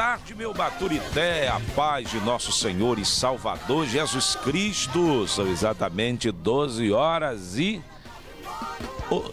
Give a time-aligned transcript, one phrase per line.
[0.00, 5.28] tarde, meu Baturité, a paz de nosso Senhor e Salvador Jesus Cristo.
[5.28, 7.82] São exatamente 12 horas e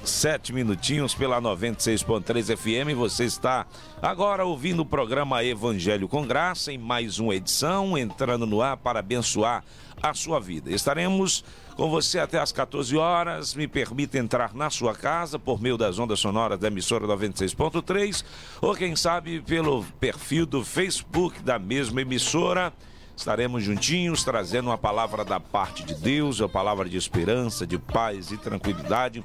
[0.04, 2.98] 7 minutinhos pela 96.3 FM.
[2.98, 3.68] Você está
[4.02, 9.00] agora ouvindo o programa Evangelho com Graça em mais uma edição, entrando no ar para
[9.00, 9.64] abençoar
[10.02, 10.72] a sua vida.
[10.72, 13.54] Estaremos com você até às 14 horas.
[13.54, 18.26] Me permita entrar na sua casa por meio das ondas sonoras da emissora 96.3
[18.60, 22.74] ou quem sabe pelo perfil do Facebook da mesma emissora.
[23.16, 28.32] Estaremos juntinhos trazendo uma palavra da parte de Deus, uma palavra de esperança, de paz
[28.32, 29.24] e tranquilidade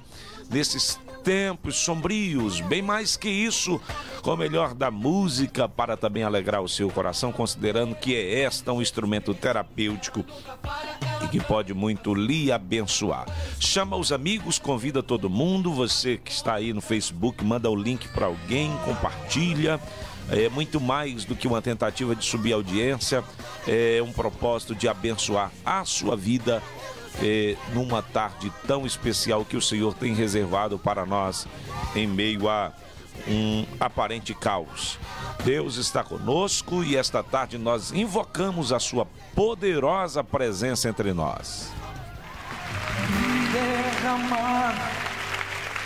[0.52, 3.80] nesses tempos sombrios, bem mais que isso,
[4.23, 8.73] com o melhor da música para também alegrar o seu coração, considerando que é esta
[8.73, 10.25] um instrumento terapêutico
[11.25, 13.27] e que pode muito lhe abençoar.
[13.61, 18.09] Chama os amigos, convida todo mundo, você que está aí no Facebook, manda o link
[18.09, 19.80] para alguém, compartilha.
[20.30, 23.25] É muito mais do que uma tentativa de subir audiência,
[23.66, 26.62] é um propósito de abençoar a sua vida
[27.20, 31.46] é, numa tarde tão especial que o Senhor tem reservado para nós
[31.94, 32.72] em meio a
[33.28, 34.98] um aparente caos.
[35.44, 41.70] Deus está conosco e esta tarde nós invocamos a sua poderosa presença entre nós.
[43.52, 44.74] Derramar,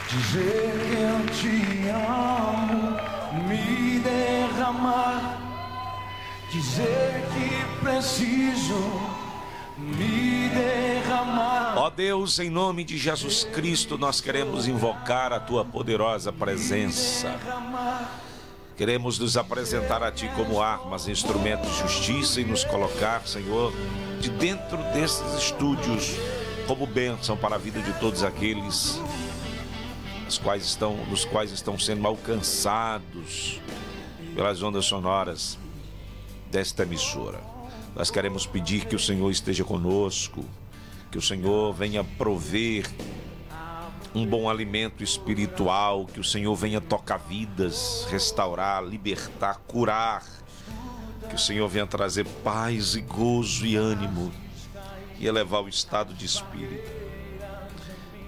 [0.08, 2.96] dizer que eu te amo,
[3.48, 5.38] me derramar,
[6.50, 9.25] dizer que preciso
[11.76, 17.38] Ó Deus, em nome de Jesus Cristo, nós queremos invocar a tua poderosa presença.
[18.76, 23.72] Queremos nos apresentar a Ti como armas, instrumentos de justiça e nos colocar, Senhor,
[24.20, 26.16] de dentro desses estúdios
[26.66, 29.00] como bênção para a vida de todos aqueles
[30.28, 33.60] os quais estão, nos quais estão sendo alcançados
[34.34, 35.58] pelas ondas sonoras
[36.50, 37.55] desta emissora.
[37.96, 40.44] Nós queremos pedir que o Senhor esteja conosco,
[41.10, 42.86] que o Senhor venha prover
[44.14, 50.22] um bom alimento espiritual, que o Senhor venha tocar vidas, restaurar, libertar, curar,
[51.26, 54.30] que o Senhor venha trazer paz e gozo e ânimo
[55.18, 56.90] e elevar o estado de espírito.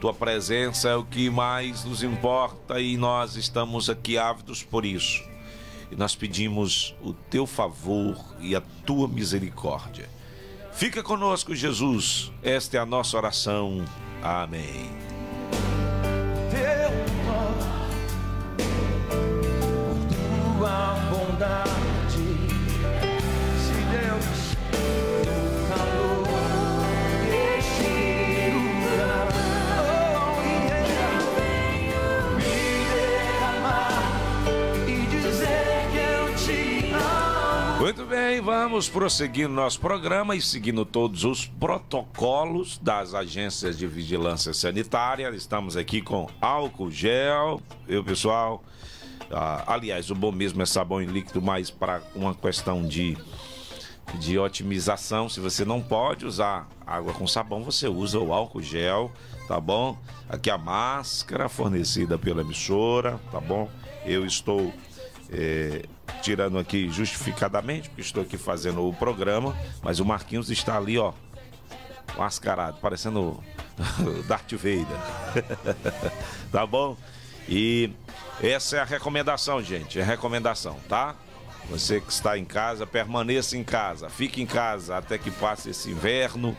[0.01, 5.23] Tua presença é o que mais nos importa e nós estamos aqui ávidos por isso
[5.91, 10.09] e nós pedimos o teu favor e a tua misericórdia.
[10.73, 12.31] Fica conosco, Jesus.
[12.43, 13.85] Esta é a nossa oração.
[14.23, 14.91] Amém.
[16.51, 17.57] Teu por
[20.57, 21.88] tua bondade,
[37.89, 44.53] Muito bem, vamos prosseguir nosso programa e seguindo todos os protocolos das agências de vigilância
[44.53, 45.31] sanitária.
[45.31, 48.63] Estamos aqui com álcool gel, eu pessoal.
[49.33, 53.17] Ah, aliás, o bom mesmo é sabão em líquido, mas para uma questão de,
[54.17, 59.11] de otimização, se você não pode usar água com sabão, você usa o álcool gel,
[59.49, 59.97] tá bom?
[60.29, 63.67] Aqui a máscara fornecida pela emissora, tá bom?
[64.05, 64.75] Eu estou
[65.31, 65.87] é,
[66.23, 71.13] tirando aqui justificadamente, porque estou aqui fazendo o programa, mas o Marquinhos está ali, ó,
[72.17, 73.43] mascarado, parecendo
[74.27, 74.87] Darth Vader.
[76.51, 76.97] tá bom?
[77.49, 77.91] E
[78.43, 81.15] essa é a recomendação, gente, é a recomendação, tá?
[81.71, 85.91] Você que está em casa, permaneça em casa, fique em casa até que passe esse
[85.91, 86.57] inverno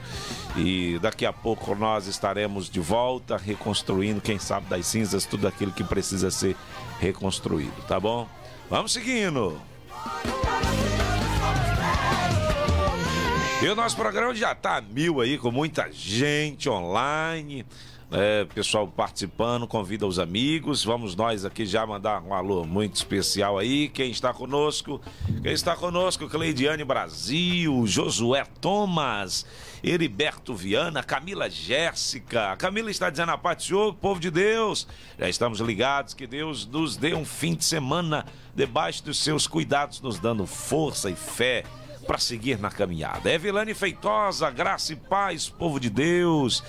[0.55, 5.71] e daqui a pouco nós estaremos de volta reconstruindo, quem sabe das cinzas, tudo aquilo
[5.71, 6.55] que precisa ser
[6.99, 8.27] reconstruído, tá bom?
[8.69, 9.59] Vamos seguindo.
[13.61, 17.65] E o nosso programa já tá mil aí, com muita gente online.
[18.11, 20.83] É, pessoal participando, convida os amigos.
[20.83, 23.87] Vamos nós aqui já mandar um alô muito especial aí.
[23.87, 24.99] Quem está conosco?
[25.43, 26.27] Quem está conosco?
[26.27, 29.45] Cleidiane Brasil, Josué Thomas,
[29.83, 32.55] Heriberto Viana, Camila Jéssica.
[32.57, 34.87] Camila está dizendo a do Senhor, povo de Deus.
[35.19, 38.25] Já estamos ligados que Deus nos dê um fim de semana
[38.55, 41.63] debaixo dos seus cuidados, nos dando força e fé
[42.09, 43.31] para seguir na caminhada.
[43.31, 46.63] Evelane Feitosa, graça e paz, povo de Deus.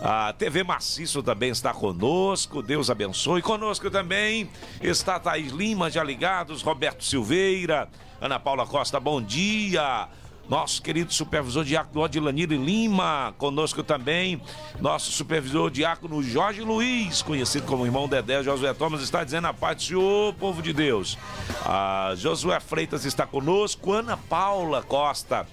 [0.00, 3.42] A TV Maciço também está conosco, Deus abençoe.
[3.42, 4.48] Conosco também
[4.80, 7.88] está Thaís Lima, já ligados, Roberto Silveira,
[8.20, 10.08] Ana Paula Costa, bom dia.
[10.48, 14.40] Nosso querido supervisor diácono Odilanir Lima, conosco também,
[14.80, 19.76] nosso supervisor diácono Jorge Luiz, conhecido como irmão Dedé, Josué Thomas, está dizendo a paz
[19.76, 21.18] do Senhor, povo de Deus.
[21.64, 25.46] A Josué Freitas está conosco, Ana Paula Costa.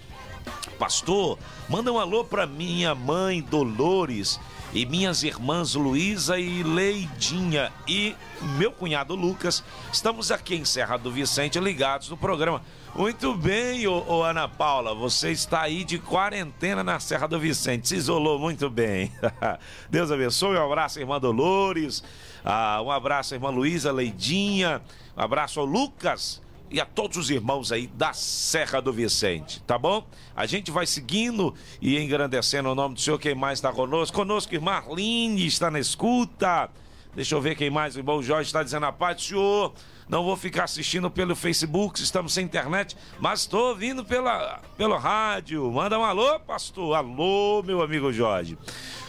[0.77, 1.38] Pastor,
[1.69, 4.39] manda um alô para minha mãe Dolores
[4.73, 8.15] e minhas irmãs Luísa e Leidinha e
[8.57, 9.63] meu cunhado Lucas.
[9.91, 12.63] Estamos aqui em Serra do Vicente ligados no programa.
[12.93, 17.88] Muito bem, ô, ô, Ana Paula, você está aí de quarentena na Serra do Vicente,
[17.88, 19.09] se isolou muito bem.
[19.89, 22.03] Deus abençoe, um abraço, irmã Dolores,
[22.43, 24.81] ah, um abraço, irmã Luísa, Leidinha,
[25.15, 29.77] um abraço ao Lucas e a todos os irmãos aí da Serra do Vicente, tá
[29.77, 30.05] bom?
[30.35, 33.17] A gente vai seguindo e engrandecendo o nome do Senhor.
[33.17, 34.17] Quem mais está conosco?
[34.17, 36.69] Conosco, irmã Arline, está na escuta.
[37.15, 37.95] Deixa eu ver quem mais.
[37.95, 39.73] O irmão Jorge está dizendo a paz do Senhor.
[40.11, 45.71] Não vou ficar assistindo pelo Facebook, estamos sem internet, mas estou ouvindo pela, pelo rádio.
[45.71, 46.97] Manda um alô, pastor.
[46.97, 48.57] Alô, meu amigo Jorge.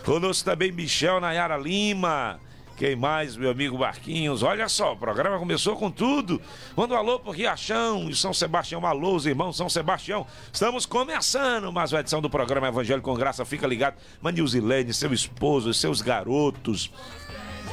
[0.05, 2.39] Conosco também Michel Nayara Lima.
[2.77, 4.43] Quem mais, meu amigo Marquinhos?
[4.43, 6.41] Olha só, o programa começou com tudo.
[6.77, 8.85] Manda um alô pro Riachão e São Sebastião.
[8.87, 10.27] Alô, os irmãos São Sebastião.
[10.53, 13.45] Estamos começando mais uma edição do programa Evangelho com Graça.
[13.45, 13.97] Fica ligado.
[14.21, 16.91] Manilzilene, seu esposo, seus garotos.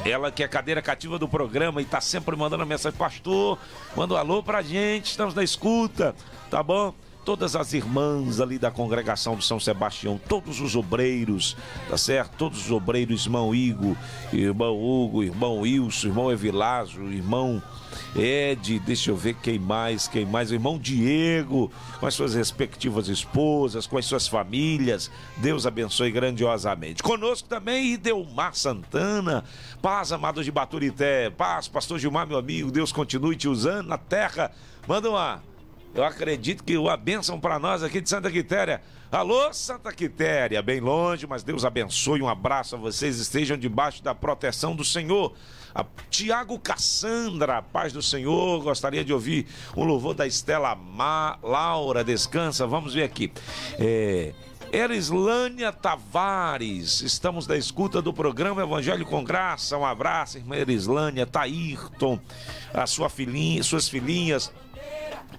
[0.04, 3.58] Ela que é cadeira cativa do programa e tá sempre mandando mensagem, pastor,
[3.94, 6.14] manda um alô pra gente, estamos na escuta,
[6.50, 6.94] tá bom?
[7.22, 11.54] Todas as irmãs ali da congregação do São Sebastião, todos os obreiros,
[11.88, 12.32] tá certo?
[12.38, 13.94] Todos os obreiros, irmão Igor,
[14.32, 17.62] irmão Hugo, irmão Wilson, irmão Evilásio, irmão
[18.14, 23.08] Ed, deixa eu ver quem mais, quem mais, o irmão Diego, com as suas respectivas
[23.08, 27.02] esposas, com as suas famílias, Deus abençoe grandiosamente.
[27.02, 29.44] Conosco também Idelmar Santana,
[29.80, 34.50] paz, amados de Baturité, paz, pastor Gilmar, meu amigo, Deus continue te usando na terra,
[34.86, 35.42] manda uma,
[35.92, 38.80] eu acredito que uma bênção para nós aqui de Santa Quitéria.
[39.10, 44.14] Alô, Santa Quitéria, bem longe, mas Deus abençoe, um abraço a vocês, estejam debaixo da
[44.14, 45.34] proteção do Senhor.
[45.74, 49.46] A Tiago Cassandra, paz do Senhor, gostaria de ouvir
[49.76, 53.32] um louvor da Estela Ma, Laura, descansa, vamos ver aqui.
[53.78, 54.34] É,
[54.72, 62.20] Erislânia Tavares, estamos na escuta do programa Evangelho com Graça, um abraço, irmã Erislânia, Taírton,
[62.72, 64.52] a sua filhinha, suas filhinhas,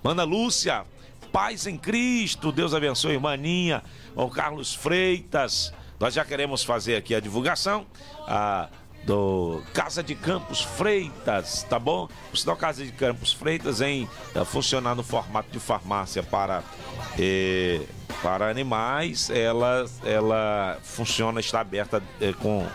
[0.03, 0.83] Ana Lúcia,
[1.31, 3.83] paz em Cristo, Deus abençoe, irmãninha,
[4.15, 7.85] o Carlos Freitas, nós já queremos fazer aqui a divulgação,
[8.27, 8.69] a
[9.03, 12.07] do Casa de Campos Freitas, tá bom?
[12.31, 16.63] O sinal Casa de Campos Freitas em eh, funcionar no formato de farmácia para
[17.17, 17.81] eh,
[18.21, 22.67] para animais, ela ela funciona está aberta eh, com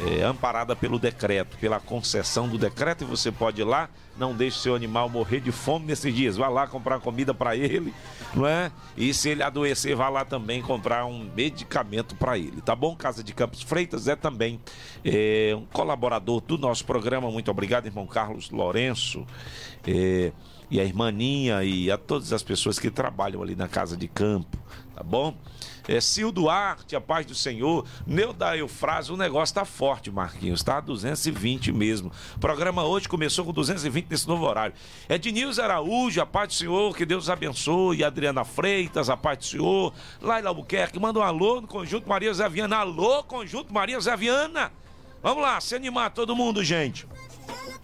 [0.00, 4.58] eh, amparada pelo decreto, pela concessão do decreto e você pode ir lá não deixe
[4.58, 6.36] seu animal morrer de fome nesses dias.
[6.36, 7.92] Vá lá comprar comida para ele,
[8.34, 8.70] não é?
[8.96, 12.94] E se ele adoecer, vá lá também comprar um medicamento para ele, tá bom?
[12.94, 14.60] Casa de Campos Freitas é também
[15.04, 17.30] é, um colaborador do nosso programa.
[17.30, 19.26] Muito obrigado, irmão Carlos Lourenço.
[19.86, 20.32] É,
[20.70, 24.08] e a irmã Ninha e a todas as pessoas que trabalham ali na Casa de
[24.08, 24.56] Campo,
[25.02, 25.34] tá bom?
[25.88, 27.84] É, Sil Duarte, a paz do Senhor.
[28.06, 30.78] Neuda Eufrásio, o negócio tá forte, Marquinhos, tá?
[30.78, 32.12] 220 mesmo.
[32.36, 34.74] O programa hoje começou com 220 nesse novo horário.
[35.08, 38.04] É de Nils Araújo, a paz do Senhor, que Deus abençoe.
[38.04, 39.92] Adriana Freitas, a paz do Senhor.
[40.20, 42.76] Laila Albuquerque, manda um alô no Conjunto Maria Zé Viana.
[42.76, 44.70] Alô, Conjunto Maria Zé Viana.
[45.20, 47.06] Vamos lá, se animar todo mundo, gente.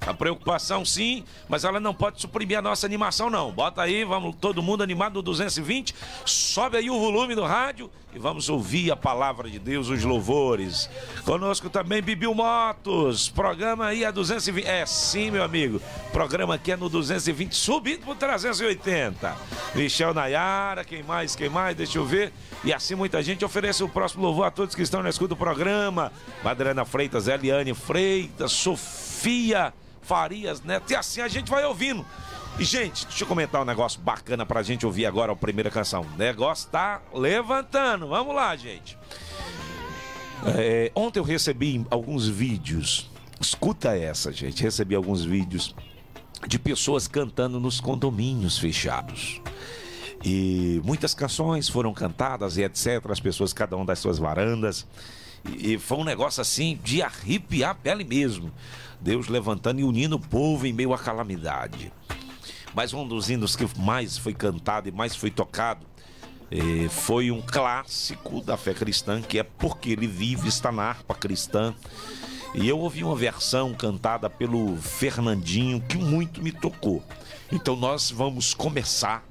[0.00, 3.52] A preocupação sim, mas ela não pode suprimir a nossa animação não.
[3.52, 5.94] Bota aí, vamos todo mundo animado no 220.
[6.24, 10.88] Sobe aí o volume do rádio e vamos ouvir a palavra de Deus, os louvores.
[11.24, 13.28] Conosco também Bibiu Motos.
[13.28, 14.66] Programa aí a 220.
[14.66, 15.80] É sim, meu amigo.
[16.10, 19.36] Programa aqui é no 220, subindo pro 380.
[19.74, 21.36] Michel Nayara, quem mais?
[21.36, 21.76] Quem mais?
[21.76, 22.32] Deixa eu ver.
[22.64, 25.36] E assim muita gente oferece o próximo louvor a todos que estão na escuta do
[25.36, 26.12] programa.
[26.42, 29.72] Madrena Freitas, Eliane Freitas, Sofia
[30.02, 30.90] Farias Neto.
[30.90, 32.04] E assim a gente vai ouvindo.
[32.58, 36.02] E, gente, deixa eu comentar um negócio bacana pra gente ouvir agora a primeira canção.
[36.02, 38.08] O negócio tá levantando.
[38.08, 38.98] Vamos lá, gente.
[40.56, 43.08] É, ontem eu recebi alguns vídeos.
[43.40, 44.60] Escuta essa, gente.
[44.60, 45.72] Recebi alguns vídeos
[46.48, 49.40] de pessoas cantando nos condomínios fechados.
[50.24, 53.10] E muitas canções foram cantadas e etc.
[53.10, 54.86] As pessoas, cada um das suas varandas.
[55.44, 58.52] E, e foi um negócio assim de arrepiar a pele mesmo.
[59.00, 61.92] Deus levantando e unindo o povo em meio à calamidade.
[62.74, 65.86] Mas um dos hinos que mais foi cantado e mais foi tocado
[66.50, 71.14] eh, foi um clássico da fé cristã, que é Porque Ele Vive, está na harpa
[71.14, 71.74] cristã.
[72.54, 77.02] E eu ouvi uma versão cantada pelo Fernandinho que muito me tocou.
[77.52, 79.22] Então nós vamos começar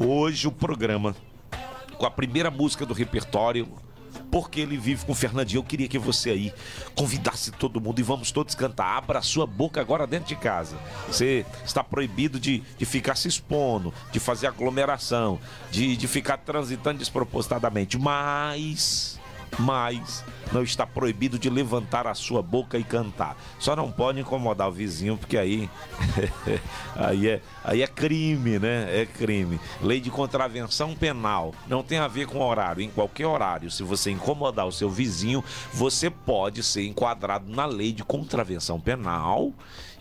[0.00, 1.14] hoje o programa
[1.98, 3.68] com a primeira música do repertório.
[4.28, 5.58] Porque ele vive com o Fernandinho.
[5.58, 6.54] Eu queria que você aí
[6.94, 8.96] convidasse todo mundo e vamos todos cantar.
[8.96, 10.76] Abra a sua boca agora dentro de casa.
[11.08, 15.38] Você está proibido de, de ficar se expondo, de fazer aglomeração,
[15.70, 17.98] de, de ficar transitando despropositadamente.
[17.98, 19.19] Mas
[19.58, 23.36] mas não está proibido de levantar a sua boca e cantar.
[23.58, 25.68] Só não pode incomodar o vizinho, porque aí
[26.96, 28.88] aí é, aí é crime, né?
[29.00, 29.60] É crime.
[29.80, 32.82] Lei de contravenção penal não tem a ver com horário.
[32.82, 37.92] Em qualquer horário, se você incomodar o seu vizinho, você pode ser enquadrado na lei
[37.92, 39.52] de contravenção penal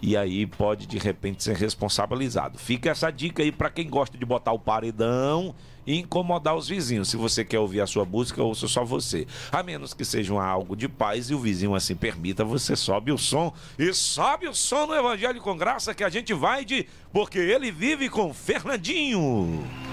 [0.01, 2.58] e aí pode de repente ser responsabilizado.
[2.58, 5.53] Fica essa dica aí para quem gosta de botar o paredão
[5.89, 7.10] e incomodar os vizinhos.
[7.10, 9.25] Se você quer ouvir a sua música, ouça só você.
[9.51, 13.17] A menos que seja algo de paz e o vizinho assim permita, você sobe o
[13.17, 17.39] som e sobe o som no Evangelho com Graça que a gente vai de porque
[17.39, 19.88] ele vive com Fernandinho.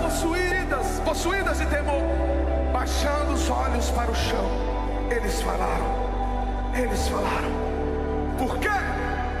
[0.00, 2.02] Possuídas, possuídas de temor,
[2.72, 4.50] baixando os olhos para o chão,
[5.10, 6.10] eles falaram,
[6.74, 7.50] eles falaram,
[8.38, 8.68] por que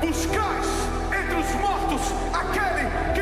[0.06, 0.66] buscais
[1.06, 3.19] entre os mortos aquele que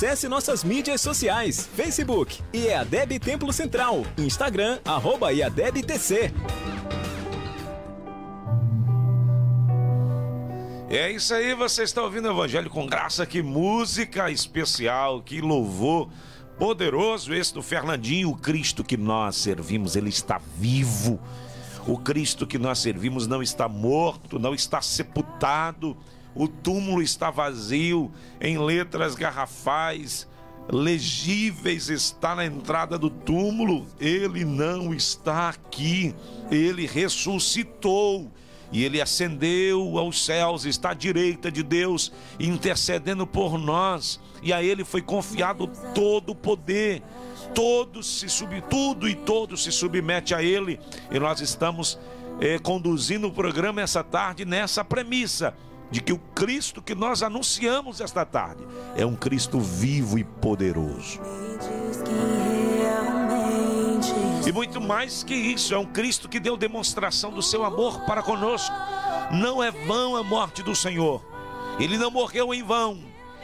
[0.00, 6.32] Acesse nossas mídias sociais, Facebook, IEADEB Templo Central, Instagram, arroba IADEBTC.
[10.88, 16.08] É isso aí, você está ouvindo o Evangelho com Graça, que música especial, que louvor
[16.58, 21.20] poderoso esse do Fernandinho, o Cristo que nós servimos, ele está vivo.
[21.86, 25.94] O Cristo que nós servimos não está morto, não está sepultado,
[26.34, 30.28] o túmulo está vazio, em letras garrafais,
[30.72, 36.14] legíveis está na entrada do túmulo, ele não está aqui,
[36.50, 38.30] ele ressuscitou
[38.72, 44.62] e ele ascendeu aos céus, está à direita de Deus, intercedendo por nós, e a
[44.62, 47.02] ele foi confiado todo o poder.
[47.52, 50.78] Todos se sub, tudo e todos se submete a ele,
[51.10, 51.98] e nós estamos
[52.40, 55.52] eh, conduzindo o programa essa tarde nessa premissa
[55.90, 58.64] de que o Cristo que nós anunciamos esta tarde
[58.96, 61.20] é um Cristo vivo e poderoso.
[64.46, 68.22] E muito mais que isso, é um Cristo que deu demonstração do seu amor para
[68.22, 68.74] conosco.
[69.30, 71.24] Não é vão a morte do Senhor.
[71.78, 72.98] Ele não morreu em vão.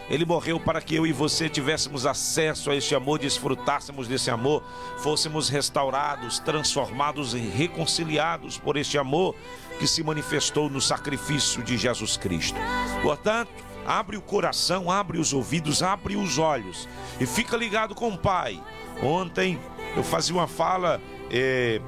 [0.08, 4.62] Ele morreu para que eu e você tivéssemos acesso a este amor, desfrutássemos desse amor,
[4.98, 9.34] fôssemos restaurados, transformados e reconciliados por este amor
[9.78, 12.58] que se manifestou no sacrifício de Jesus Cristo.
[13.02, 13.50] Portanto,
[13.86, 16.88] abre o coração, abre os ouvidos, abre os olhos
[17.20, 18.62] e fica ligado com o Pai.
[19.02, 19.58] Ontem
[19.96, 21.80] eu fazia uma fala eh,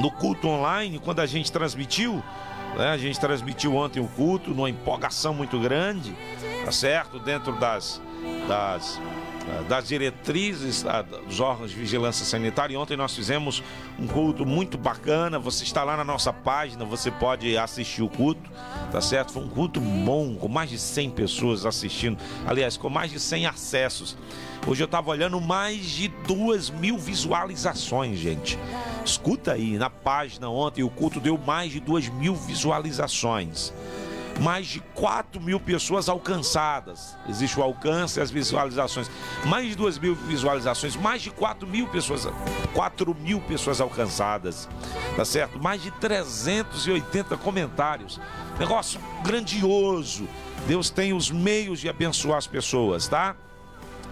[0.00, 2.22] no culto online, quando a gente transmitiu,
[2.76, 2.90] né?
[2.90, 6.16] A gente transmitiu ontem o culto numa empolgação muito grande,
[6.64, 7.18] tá certo?
[7.18, 8.00] Dentro das,
[8.48, 9.00] das,
[9.68, 12.74] das diretrizes da- dos órgãos de vigilância sanitária.
[12.74, 13.62] E ontem nós fizemos
[13.98, 15.38] um culto muito bacana.
[15.38, 18.50] Você está lá na nossa página, você pode assistir o culto,
[18.90, 19.32] tá certo?
[19.32, 22.18] Foi um culto bom, com mais de 100 pessoas assistindo.
[22.46, 24.16] Aliás, com mais de 100 acessos.
[24.66, 28.58] Hoje eu estava olhando mais de duas mil visualizações, gente.
[29.04, 33.74] Escuta aí, na página ontem o culto deu mais de duas mil visualizações.
[34.40, 37.16] Mais de 4 mil pessoas alcançadas.
[37.28, 39.10] Existe o alcance e as visualizações.
[39.46, 42.26] Mais de 2 mil visualizações, mais de 4 mil pessoas,
[42.74, 44.68] 4 mil pessoas alcançadas.
[45.16, 45.62] Tá certo?
[45.62, 48.20] Mais de 380 comentários.
[48.58, 50.28] Negócio grandioso.
[50.66, 53.36] Deus tem os meios de abençoar as pessoas, tá?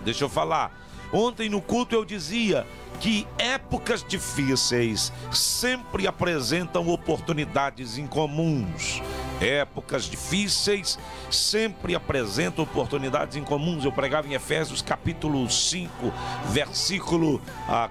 [0.05, 0.71] Deixa eu falar.
[1.13, 2.67] Ontem no culto eu dizia
[3.01, 9.03] que épocas difíceis sempre apresentam oportunidades incomuns.
[9.41, 10.99] Épocas difíceis
[11.31, 13.85] sempre apresentam oportunidades incomuns.
[13.85, 15.91] Eu pregava em Efésios capítulo 5,
[16.47, 17.41] versículo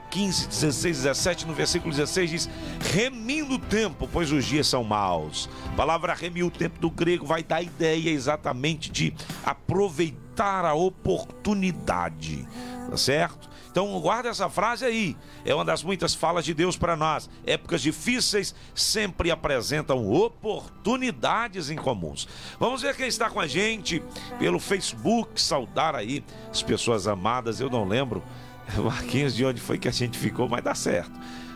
[0.10, 1.48] 15, 16, 17.
[1.48, 2.50] No versículo 16 diz:
[2.94, 5.50] Remindo o tempo, pois os dias são maus.
[5.74, 9.14] A palavra remir o tempo do grego vai dar a ideia exatamente de
[9.46, 12.48] aproveitar a oportunidade,
[12.90, 13.51] tá certo?
[13.72, 15.16] Então guarda essa frase aí.
[15.46, 17.30] É uma das muitas falas de Deus para nós.
[17.46, 22.28] Épocas difíceis sempre apresentam oportunidades incomuns.
[22.60, 24.04] Vamos ver quem está com a gente
[24.38, 25.42] pelo Facebook.
[25.42, 27.62] Saudar aí as pessoas amadas.
[27.62, 28.22] Eu não lembro,
[28.78, 31.12] Marquinhos, de onde foi que a gente ficou, mas dá certo.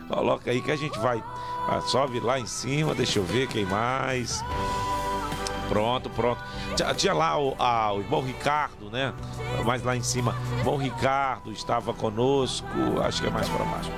[0.08, 1.22] Coloca aí que a gente vai.
[1.68, 4.42] Ah, sobe lá em cima, deixa eu ver quem mais.
[5.68, 6.42] Pronto, pronto.
[6.96, 9.12] Tinha, lá o, a, o irmão Ricardo, né?
[9.64, 10.34] Mais lá em cima.
[10.58, 12.66] Irmão Ricardo estava conosco,
[13.02, 13.90] acho que é mais para baixo.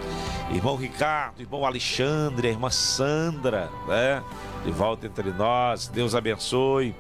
[0.51, 4.23] Irmão Ricardo, irmão Alexandre, a irmã Sandra, né?
[4.65, 5.89] De volta entre nós.
[5.89, 6.95] Deus abençoe.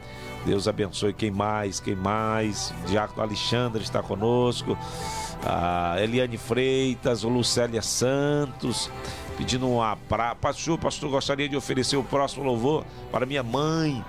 [0.44, 2.72] Deus abençoe quem mais, quem mais.
[2.86, 4.76] Diácono Alexandre está conosco.
[5.44, 8.90] A Eliane Freitas, o Lucélia Santos
[9.38, 10.36] pedindo um abraço.
[10.36, 14.04] Pastor, pastor, gostaria de oferecer o próximo louvor para minha mãe,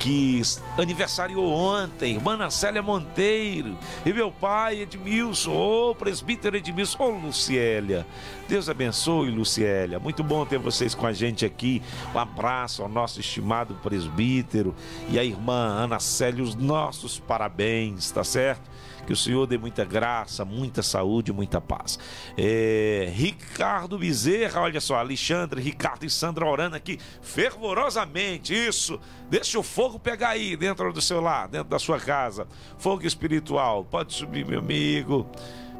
[0.00, 0.40] que
[0.78, 7.26] aniversariou ontem, irmã Célia Monteiro, e meu pai Edmilson, ô oh, presbítero Edmilson, ô oh,
[7.26, 8.06] Luciélia.
[8.48, 10.00] Deus abençoe, Luciélia.
[10.00, 11.82] Muito bom ter vocês com a gente aqui.
[12.14, 14.74] Um abraço ao nosso estimado presbítero
[15.10, 18.69] e a irmã Ana Célia, os nossos parabéns, tá certo?
[19.06, 21.98] Que o Senhor dê muita graça, muita saúde, muita paz.
[22.36, 28.54] É, Ricardo Bezerra, olha só, Alexandre, Ricardo e Sandra orando aqui fervorosamente.
[28.54, 32.46] Isso, deixa o fogo pegar aí dentro do seu lar, dentro da sua casa.
[32.78, 33.84] Fogo espiritual.
[33.84, 35.26] Pode subir, meu amigo.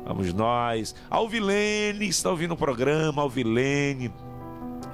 [0.04, 0.94] Vamos nós.
[1.08, 4.12] Alvilene está ouvindo o programa, Alvilene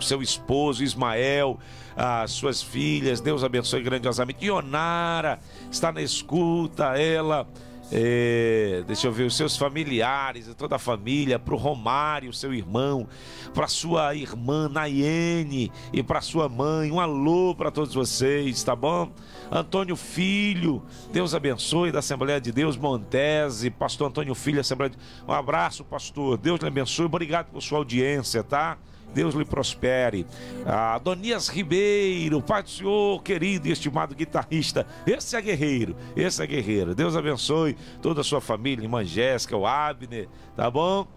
[0.00, 1.58] seu esposo Ismael,
[1.96, 4.44] as suas filhas, Deus abençoe grandiosamente.
[4.44, 5.38] Ionara
[5.70, 7.46] está na escuta, ela
[7.92, 13.06] é, deixa eu ver, os seus familiares, toda a família, para o Romário, seu irmão,
[13.54, 16.90] para sua irmã Nayene e para sua mãe.
[16.90, 19.10] Um alô para todos vocês, tá bom?
[19.50, 24.98] Antônio Filho, Deus abençoe da Assembleia de Deus, Montese, Pastor Antônio Filho, Assembleia de...
[25.26, 26.36] Um abraço, pastor.
[26.36, 27.06] Deus lhe abençoe.
[27.06, 28.78] Obrigado por sua audiência, tá?
[29.16, 30.26] Deus lhe prospere.
[30.66, 34.86] Ah, Donias Ribeiro, Pai do Senhor, querido e estimado guitarrista.
[35.06, 36.94] Esse é guerreiro, esse é guerreiro.
[36.94, 41.08] Deus abençoe toda a sua família, irmã Jéssica, o Abner, tá bom?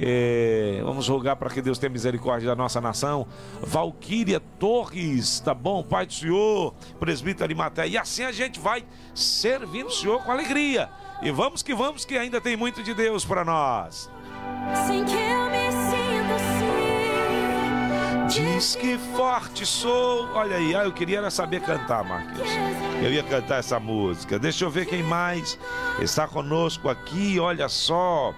[0.00, 3.26] É, vamos rogar para que Deus tenha misericórdia da nossa nação.
[3.60, 5.82] Valquíria Torres, tá bom?
[5.82, 7.88] Pai do Senhor, presbítero Maté.
[7.88, 10.88] E assim a gente vai servindo o Senhor com alegria.
[11.20, 14.08] E vamos que vamos, que ainda tem muito de Deus para nós.
[14.86, 16.07] Que eu me
[18.28, 20.28] Diz que forte sou.
[20.34, 22.50] Olha aí, ah, eu queria saber cantar, Marquinhos.
[23.02, 24.38] Eu ia cantar essa música.
[24.38, 25.58] Deixa eu ver quem mais
[25.98, 27.40] está conosco aqui.
[27.40, 28.34] Olha só.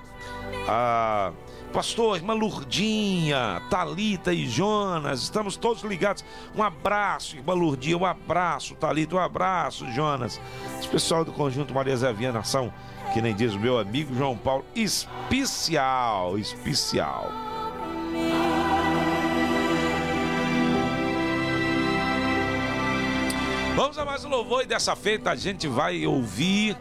[0.69, 1.33] Ah,
[1.73, 6.25] pastor, irmã Lurdinha, Talita e Jonas, estamos todos ligados.
[6.55, 10.41] Um abraço, irmã Lurdinha, um abraço, Talita, um abraço, Jonas.
[10.79, 12.73] Esse pessoal do conjunto Maria Zé Viana são,
[13.13, 17.50] que nem diz o meu amigo João Paulo, especial, especial.
[23.81, 26.77] Vamos a mais um louvor e dessa feita a gente vai ouvir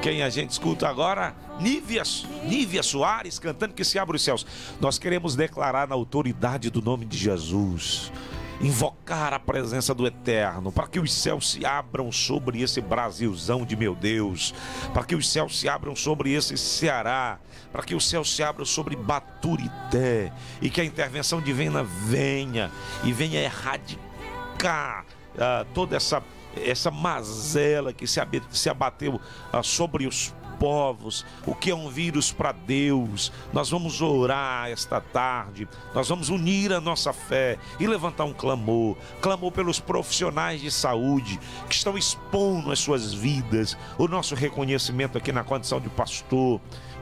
[0.00, 2.04] quem a gente escuta agora, Nívia,
[2.44, 4.46] Nívia Soares cantando que se abre os céus.
[4.80, 8.12] Nós queremos declarar na autoridade do nome de Jesus
[8.60, 13.74] invocar a presença do Eterno, para que os céus se abram sobre esse Brasilzão de
[13.74, 14.54] meu Deus,
[14.94, 17.40] para que os céus se abram sobre esse Ceará,
[17.72, 22.70] para que os céus se abram sobre Baturité e que a intervenção divina venha
[23.02, 25.04] e venha erradicar
[25.38, 26.22] ah, toda essa,
[26.56, 28.20] essa mazela que se,
[28.50, 29.20] se abateu
[29.52, 33.32] ah, sobre os povos, o que é um vírus para Deus.
[33.52, 38.96] Nós vamos orar esta tarde, nós vamos unir a nossa fé e levantar um clamor
[39.20, 45.32] clamor pelos profissionais de saúde que estão expondo as suas vidas, o nosso reconhecimento aqui
[45.32, 46.60] na condição de pastor.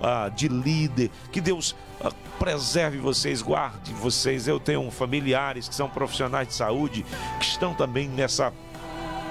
[0.09, 4.47] Ah, de líder, que Deus ah, preserve vocês, guarde vocês.
[4.47, 7.05] Eu tenho familiares que são profissionais de saúde
[7.40, 8.53] que estão também nessa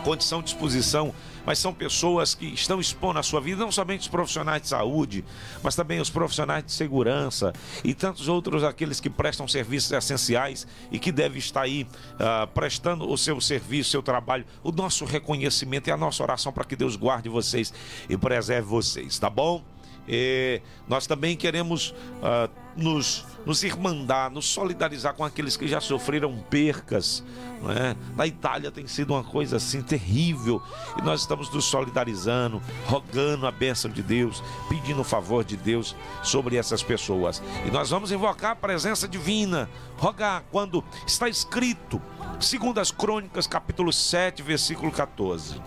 [0.03, 4.07] condição de exposição mas são pessoas que estão expondo a sua vida, não somente os
[4.07, 5.23] profissionais de saúde,
[5.61, 10.97] mas também os profissionais de segurança e tantos outros, aqueles que prestam serviços essenciais e
[10.97, 15.87] que devem estar aí uh, prestando o seu serviço, o seu trabalho, o nosso reconhecimento
[15.87, 17.71] e a nossa oração para que Deus guarde vocês
[18.09, 19.63] e preserve vocês, tá bom?
[20.07, 26.37] E nós também queremos uh, nos, nos irmandar, nos solidarizar com aqueles que já sofreram
[26.49, 27.23] percas.
[27.67, 27.95] É?
[28.15, 30.61] Na Itália tem sido uma coisa assim terrível
[30.99, 35.95] e nós estamos nos solidarizando, rogando a bênção de Deus, pedindo o favor de Deus
[36.21, 37.41] sobre essas pessoas.
[37.65, 41.99] E nós vamos invocar a presença divina, rogar quando está escrito,
[42.39, 45.59] segundo as Crônicas, capítulo 7, versículo 14.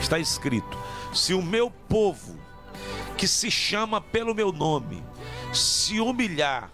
[0.00, 0.76] Está escrito:
[1.14, 2.37] Se o meu povo
[3.18, 5.02] que se chama pelo meu nome,
[5.52, 6.70] se humilhar,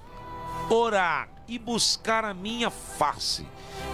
[0.68, 3.46] orar e buscar a minha face,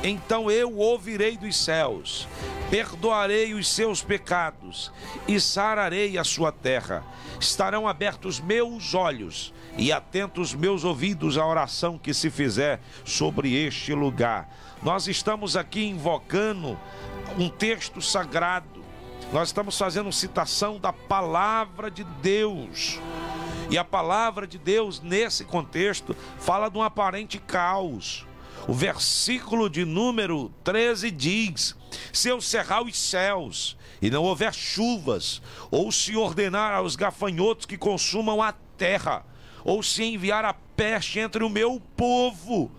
[0.02, 2.26] então eu ouvirei dos céus,
[2.68, 4.90] perdoarei os seus pecados
[5.28, 7.04] e sararei a sua terra.
[7.38, 13.94] Estarão abertos meus olhos e atentos meus ouvidos à oração que se fizer sobre este
[13.94, 14.52] lugar.
[14.82, 16.78] Nós estamos aqui invocando
[17.38, 18.79] um texto sagrado
[19.32, 22.98] nós estamos fazendo citação da palavra de Deus.
[23.70, 28.26] E a palavra de Deus, nesse contexto, fala de um aparente caos.
[28.66, 31.76] O versículo de número 13 diz:
[32.12, 35.40] Se eu cerrar os céus e não houver chuvas,
[35.70, 39.24] ou se ordenar aos gafanhotos que consumam a terra,
[39.64, 42.72] ou se enviar a peste entre o meu povo,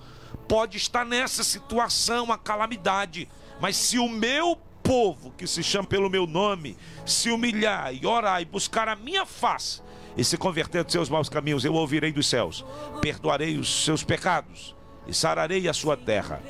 [0.50, 3.30] pode estar nessa situação a calamidade.
[3.62, 8.42] Mas se o meu povo que se chama pelo meu nome se humilhar e orar
[8.42, 9.82] e buscar a minha face
[10.16, 12.66] e se converter dos seus maus caminhos, eu ouvirei dos céus,
[13.02, 14.76] perdoarei os seus pecados
[15.08, 16.42] e sararei a sua terra.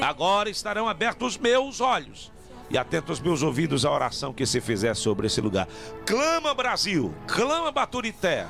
[0.00, 2.32] Agora estarão abertos os meus olhos
[2.68, 5.68] e atentos os meus ouvidos à oração que se fizer sobre esse lugar.
[6.04, 8.46] Clama Brasil, clama Baturité,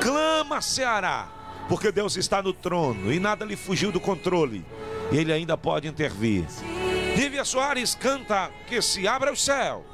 [0.00, 1.28] clama Ceará,
[1.68, 4.64] porque Deus está no trono e nada lhe fugiu do controle.
[5.12, 6.44] Ele ainda pode intervir.
[7.16, 9.86] Lívia Soares canta que se abra o céu.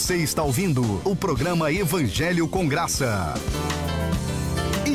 [0.00, 3.34] Você está ouvindo o programa Evangelho com Graça.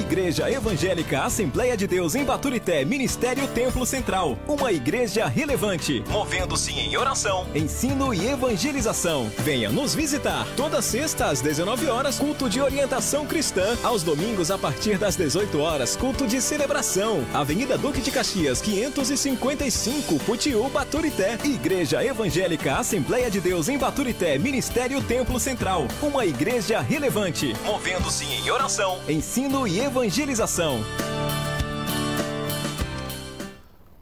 [0.05, 4.37] Igreja Evangélica Assembleia de Deus em Baturité, Ministério Templo Central.
[4.47, 9.31] Uma igreja relevante, movendo-se em oração, ensino e evangelização.
[9.39, 10.45] Venha nos visitar.
[10.55, 13.75] Toda sexta às 19 horas, culto de orientação cristã.
[13.83, 17.25] Aos domingos, a partir das 18 horas, culto de celebração.
[17.33, 21.35] Avenida Duque de Caxias, 555, Putiú, Baturité.
[21.43, 25.87] Igreja Evangélica Assembleia de Deus em Baturité, Ministério Templo Central.
[25.99, 29.94] Uma igreja relevante, movendo-se em oração, ensino e evangelização.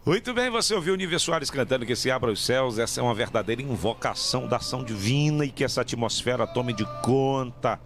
[0.04, 2.80] Muito bem, você ouviu o Nível Soares cantando que se abra os céus.
[2.80, 7.80] Essa é uma verdadeira invocação da ação divina e que essa atmosfera tome de conta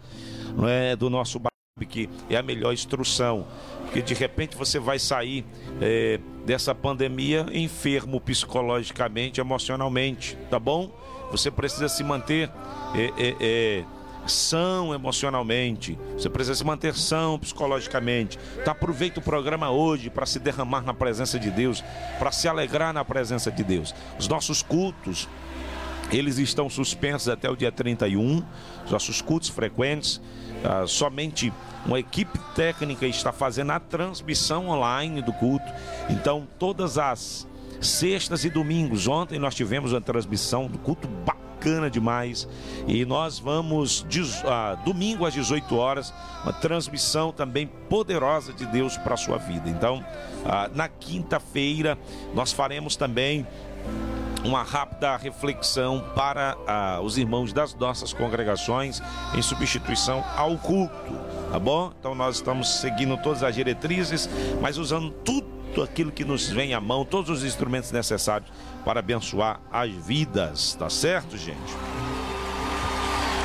[0.55, 1.41] não é, do nosso
[1.89, 3.45] que é a melhor instrução.
[3.82, 5.45] Porque de repente você vai sair
[5.82, 10.89] é, dessa pandemia enfermo psicologicamente, emocionalmente, tá bom?
[11.30, 12.49] Você precisa se manter
[12.95, 13.86] é, é, é,
[14.26, 18.38] são emocionalmente, você precisa se manter são psicologicamente.
[18.59, 21.84] Então aproveita o programa hoje para se derramar na presença de Deus,
[22.20, 23.93] para se alegrar na presença de Deus.
[24.20, 25.28] Os nossos cultos,
[26.11, 28.43] eles estão suspensos até o dia 31,
[28.86, 30.22] os nossos cultos frequentes.
[30.63, 31.53] ah, somente
[31.86, 35.65] uma equipe técnica está fazendo a transmissão online do culto.
[36.09, 37.47] Então, todas as
[37.80, 41.46] sextas e domingos, ontem nós tivemos uma transmissão do culto bacana
[41.91, 42.47] demais.
[42.88, 44.05] E nós vamos,
[44.45, 49.70] ah, domingo às 18 horas, uma transmissão também poderosa de Deus para a sua vida.
[49.70, 50.03] Então,
[50.45, 51.97] ah, na quinta-feira,
[52.34, 53.45] nós faremos também
[54.43, 59.01] uma rápida reflexão para ah, os irmãos das nossas congregações
[59.36, 60.93] em substituição ao culto,
[61.51, 61.91] tá bom?
[61.99, 64.30] Então nós estamos seguindo todas as diretrizes,
[64.62, 68.49] mas usando tudo aquilo que nos vem à mão, todos os instrumentos necessários
[68.88, 71.59] para abençoar as vidas, tá certo, gente?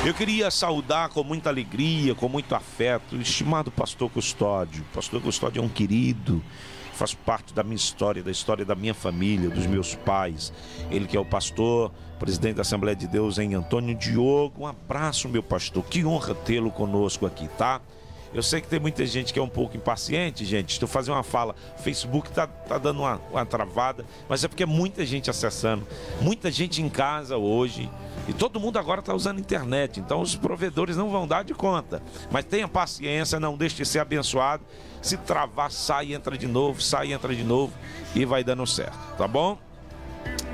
[0.05, 4.85] Eu queria saudar com muita alegria, com muito afeto, o estimado pastor Custódio.
[4.93, 6.41] Pastor Custódio é um querido,
[6.93, 10.53] faz parte da minha história, da história da minha família, dos meus pais.
[10.89, 14.63] Ele que é o pastor, presidente da Assembleia de Deus em Antônio Diogo.
[14.63, 15.83] Um abraço, meu pastor.
[15.83, 17.81] Que honra tê-lo conosco aqui, tá?
[18.33, 20.71] Eu sei que tem muita gente que é um pouco impaciente, gente.
[20.71, 21.55] Estou fazendo uma fala.
[21.77, 25.85] O Facebook tá, tá dando uma, uma travada, mas é porque é muita gente acessando,
[26.19, 27.89] muita gente em casa hoje.
[28.27, 32.01] E todo mundo agora está usando internet, então os provedores não vão dar de conta.
[32.31, 34.63] Mas tenha paciência, não deixe de ser abençoado.
[35.01, 37.73] Se travar, sai, entra de novo, sai, entra de novo
[38.15, 39.57] e vai dando certo, tá bom?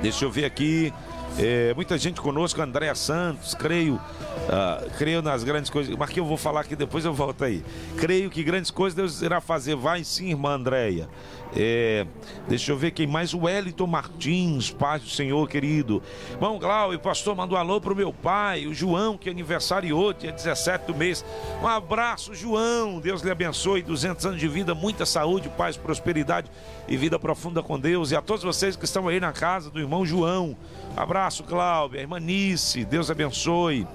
[0.02, 0.92] Deixa eu ver aqui.
[1.38, 5.94] É, muita gente conosco, Andréa Santos, creio, uh, creio nas grandes coisas.
[5.96, 7.64] Mas que eu vou falar aqui depois, eu volto aí.
[7.98, 9.74] Creio que grandes coisas Deus irá fazer.
[9.74, 11.08] Vai sim, irmã Andréia.
[11.56, 12.06] É,
[12.48, 13.34] deixa eu ver quem mais.
[13.34, 16.02] O Wellington Martins, paz do Senhor, querido.
[16.30, 20.86] Irmão Glau, pastor mandou um alô pro meu pai, o João, que aniversariou, dia 17
[20.86, 21.24] do mês.
[21.62, 23.00] Um abraço, João.
[23.00, 23.82] Deus lhe abençoe.
[23.82, 26.50] 200 anos de vida, muita saúde, paz, prosperidade
[26.86, 28.10] e vida profunda com Deus.
[28.10, 30.56] E a todos vocês que estão aí na casa do irmão João.
[30.96, 33.86] Abraço, Cláudia, irmã Nice, Deus abençoe.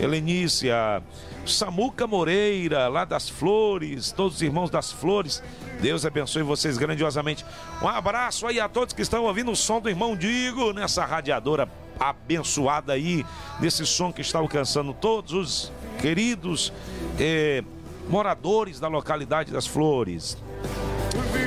[0.00, 1.02] Helenice, a
[1.50, 5.42] Samuca Moreira, lá das Flores, todos os irmãos das Flores.
[5.80, 7.44] Deus abençoe vocês grandiosamente.
[7.82, 11.68] Um abraço aí a todos que estão ouvindo o som do irmão Digo nessa radiadora
[11.98, 13.24] abençoada aí,
[13.58, 16.72] desse som que está alcançando todos os queridos
[17.18, 17.62] eh,
[18.08, 20.36] moradores da localidade das Flores.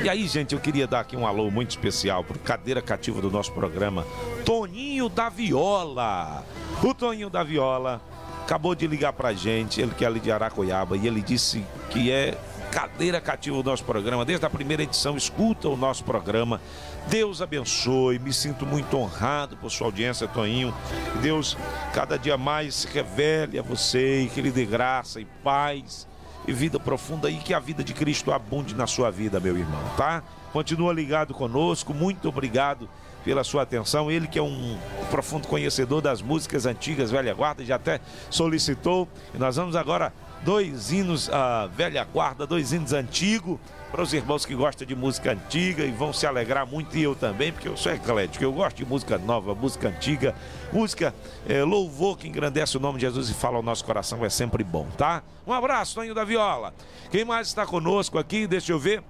[0.04, 3.30] E aí, gente, eu queria dar aqui um alô muito especial para cadeira cativa do
[3.30, 4.06] nosso programa,
[4.44, 6.44] Toninho da Viola.
[6.82, 8.02] O Toninho da Viola
[8.44, 12.12] acabou de ligar pra gente, ele que é ali de Aracoiaba, e ele disse que
[12.12, 12.38] é
[12.70, 16.60] cadeira cativa do nosso programa, desde a primeira edição, escuta o nosso programa.
[17.08, 20.74] Deus abençoe, me sinto muito honrado por sua audiência, Toninho.
[21.22, 21.56] Deus
[21.94, 26.06] cada dia mais se revele a você e que lhe dê graça e paz
[26.46, 29.82] e vida profunda e que a vida de Cristo abunde na sua vida, meu irmão,
[29.96, 30.22] tá?
[30.52, 32.88] Continua ligado conosco, muito obrigado
[33.24, 34.10] pela sua atenção.
[34.10, 34.78] Ele que é um
[35.10, 38.00] profundo conhecedor das músicas antigas, velha guarda, já até
[38.30, 39.08] solicitou.
[39.34, 40.12] E nós vamos agora
[40.44, 43.58] dois hinos a velha guarda, dois hinos antigos
[43.90, 47.14] para os irmãos que gostam de música antiga e vão se alegrar muito e eu
[47.14, 50.34] também, porque eu sou eclético, eu gosto de música nova, música antiga,
[50.72, 51.14] música
[51.48, 54.64] é, louvor que engrandece o nome de Jesus e fala ao nosso coração é sempre
[54.64, 55.22] bom, tá?
[55.46, 56.74] Um abraço, Toninho da Viola.
[57.08, 58.48] Quem mais está conosco aqui?
[58.48, 59.00] Deixa eu ver.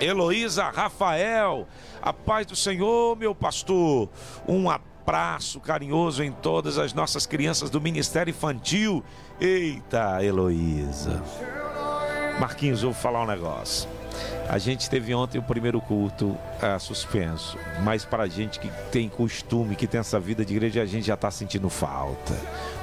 [0.00, 1.66] Heloísa Rafael,
[2.02, 4.08] a paz do Senhor, meu pastor.
[4.46, 9.02] Um abraço carinhoso em todas as nossas crianças do Ministério Infantil.
[9.40, 11.22] Eita, Heloísa.
[12.38, 13.88] Marquinhos, eu vou falar um negócio.
[14.54, 19.08] A gente teve ontem o primeiro culto uh, suspenso, mas para a gente que tem
[19.08, 22.32] costume, que tem essa vida de igreja, a gente já está sentindo falta.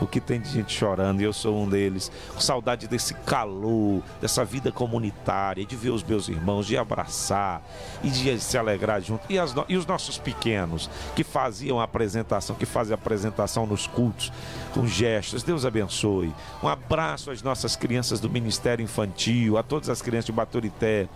[0.01, 4.43] O que tem de gente chorando, e eu sou um deles, saudade desse calor, dessa
[4.43, 7.61] vida comunitária, de ver os meus irmãos, de abraçar
[8.03, 9.23] e de se alegrar junto.
[9.31, 13.87] E, as, e os nossos pequenos que faziam a apresentação, que fazem a apresentação nos
[13.87, 14.29] cultos
[14.73, 15.41] com gestos.
[15.41, 16.33] Deus abençoe.
[16.61, 21.07] Um abraço às nossas crianças do Ministério Infantil, a todas as crianças de Baturité.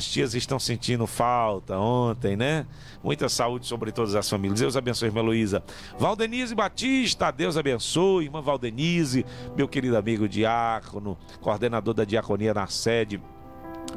[0.00, 2.64] As tias estão sentindo falta ontem, né?
[3.04, 4.58] Muita saúde sobre todas as famílias.
[4.58, 5.62] Deus abençoe, irmã Luísa.
[5.98, 8.24] Valdenise Batista, Deus abençoe.
[8.24, 13.20] Irmã Valdenise, meu querido amigo diácono, coordenador da diaconia na sede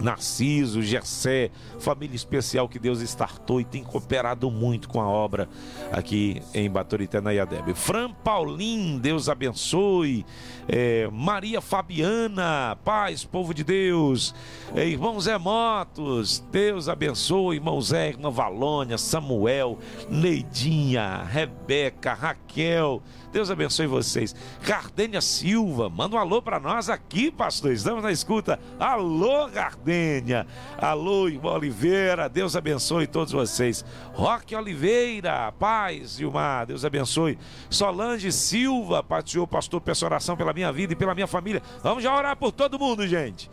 [0.02, 5.48] Narciso, Gessé, família especial que Deus estartou e tem cooperado muito com a obra
[5.92, 7.74] aqui em Baturité, na Iadeb.
[7.74, 10.26] Fran Paulim, Deus abençoe.
[10.68, 14.34] É, Maria Fabiana, paz, povo de Deus.
[14.76, 17.58] É, irmão Zé Motos, Deus abençoe.
[17.58, 19.78] Irmão Zé, irmã Valônia, Samuel,
[20.10, 23.02] Neidinha, Rebeca, Raquel.
[23.34, 24.34] Deus abençoe vocês.
[24.64, 27.74] Gardênia Silva, manda um alô para nós aqui, pastor.
[27.74, 28.60] Estamos na escuta.
[28.80, 30.48] Alô, Gardênia.
[30.78, 32.30] Alô, irmão Oliveira.
[32.30, 33.84] Deus abençoe todos vocês.
[34.14, 36.68] Roque Oliveira, paz, Gilmar.
[36.68, 37.38] Deus abençoe.
[37.70, 39.04] Solange Silva,
[39.34, 41.62] Senhor, pastor, peço oração pela minha vida e pela minha família.
[41.82, 43.50] Vamos já orar por todo mundo, gente.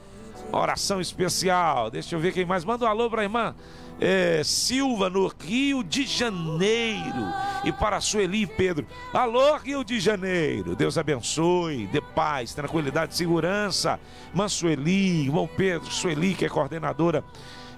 [0.53, 1.91] Oração especial.
[1.91, 2.65] Deixa eu ver quem mais.
[2.65, 3.55] Manda um alô para a irmã
[4.01, 7.33] é, Silva, no Rio de Janeiro.
[7.65, 8.87] E para Sueli e Pedro.
[9.13, 10.75] Alô, Rio de Janeiro.
[10.75, 14.01] Deus abençoe, dê paz, tranquilidade, segurança.
[14.31, 17.23] Irmã Sueli, irmão Pedro, Sueli, que é coordenadora,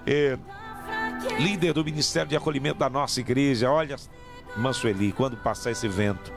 [0.07, 0.37] é,
[1.37, 3.69] líder do Ministério de Acolhimento da nossa igreja.
[3.69, 3.97] Olha,
[4.55, 6.31] irmã Sueli, quando passar esse vento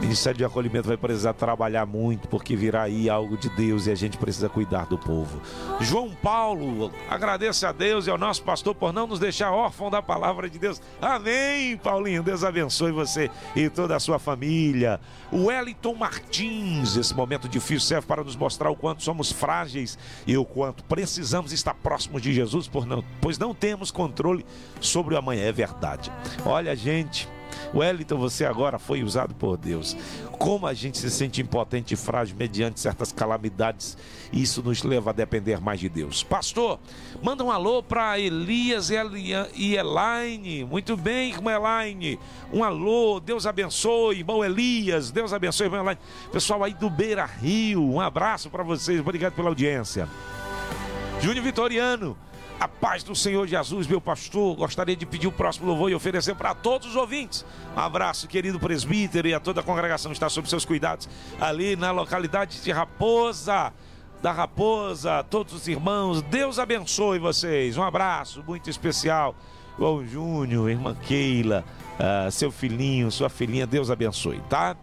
[0.00, 3.94] Ministério de Acolhimento vai precisar trabalhar muito, porque virá aí algo de Deus e a
[3.94, 5.40] gente precisa cuidar do povo.
[5.80, 10.02] João Paulo, agradece a Deus e ao nosso pastor por não nos deixar órfão da
[10.02, 10.82] palavra de Deus.
[11.00, 12.22] Amém, Paulinho.
[12.22, 15.00] Deus abençoe você e toda a sua família.
[15.32, 20.36] O Wellington Martins, esse momento difícil serve para nos mostrar o quanto somos frágeis e
[20.36, 24.44] o quanto precisamos estar próximos de Jesus, por não, pois não temos controle
[24.78, 25.44] sobre o amanhã.
[25.44, 26.12] É verdade.
[26.44, 27.28] Olha, gente
[27.74, 29.96] Wellington, você agora foi usado por Deus.
[30.38, 33.96] Como a gente se sente impotente e frágil mediante certas calamidades,
[34.32, 36.22] isso nos leva a depender mais de Deus.
[36.22, 36.78] Pastor,
[37.22, 38.90] manda um alô para Elias
[39.54, 40.64] e Elaine.
[40.64, 42.18] Muito bem, irmã Elaine.
[42.52, 45.10] Um alô, Deus abençoe, irmão Elias.
[45.10, 46.00] Deus abençoe, irmão Elaine.
[46.30, 49.00] Pessoal aí do Beira Rio, um abraço para vocês.
[49.00, 50.08] Obrigado pela audiência.
[51.20, 52.16] Júnior Vitoriano.
[52.58, 54.56] A paz do Senhor Jesus, meu pastor.
[54.56, 57.44] Gostaria de pedir o próximo louvor e oferecer para todos os ouvintes.
[57.76, 61.06] Um abraço, querido presbítero, e a toda a congregação que está sob seus cuidados
[61.38, 63.72] ali na localidade de Raposa.
[64.22, 67.76] Da Raposa, todos os irmãos, Deus abençoe vocês.
[67.76, 69.34] Um abraço muito especial.
[69.78, 71.62] João Júnior, irmã Keila,
[72.00, 74.74] uh, seu filhinho, sua filhinha, Deus abençoe, tá?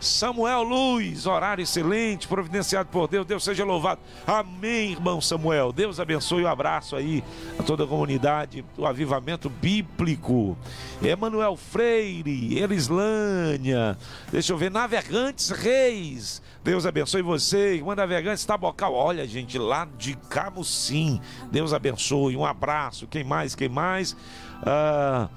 [0.00, 4.00] Samuel Luz, horário excelente, providenciado por Deus, Deus seja louvado.
[4.26, 5.72] Amém, irmão Samuel.
[5.72, 6.44] Deus abençoe.
[6.44, 7.22] Um abraço aí
[7.58, 10.56] a toda a comunidade do avivamento bíblico.
[11.02, 13.98] Emanuel Freire, Elislânia,
[14.32, 16.40] deixa eu ver, Navegantes Reis.
[16.64, 18.94] Deus abençoe você, irmã Navegantes Tabocal.
[18.94, 21.20] Olha, gente, lá de Camusim.
[21.50, 22.36] Deus abençoe.
[22.36, 23.06] Um abraço.
[23.06, 23.54] Quem mais?
[23.54, 24.16] Quem mais?
[24.62, 25.28] Ah.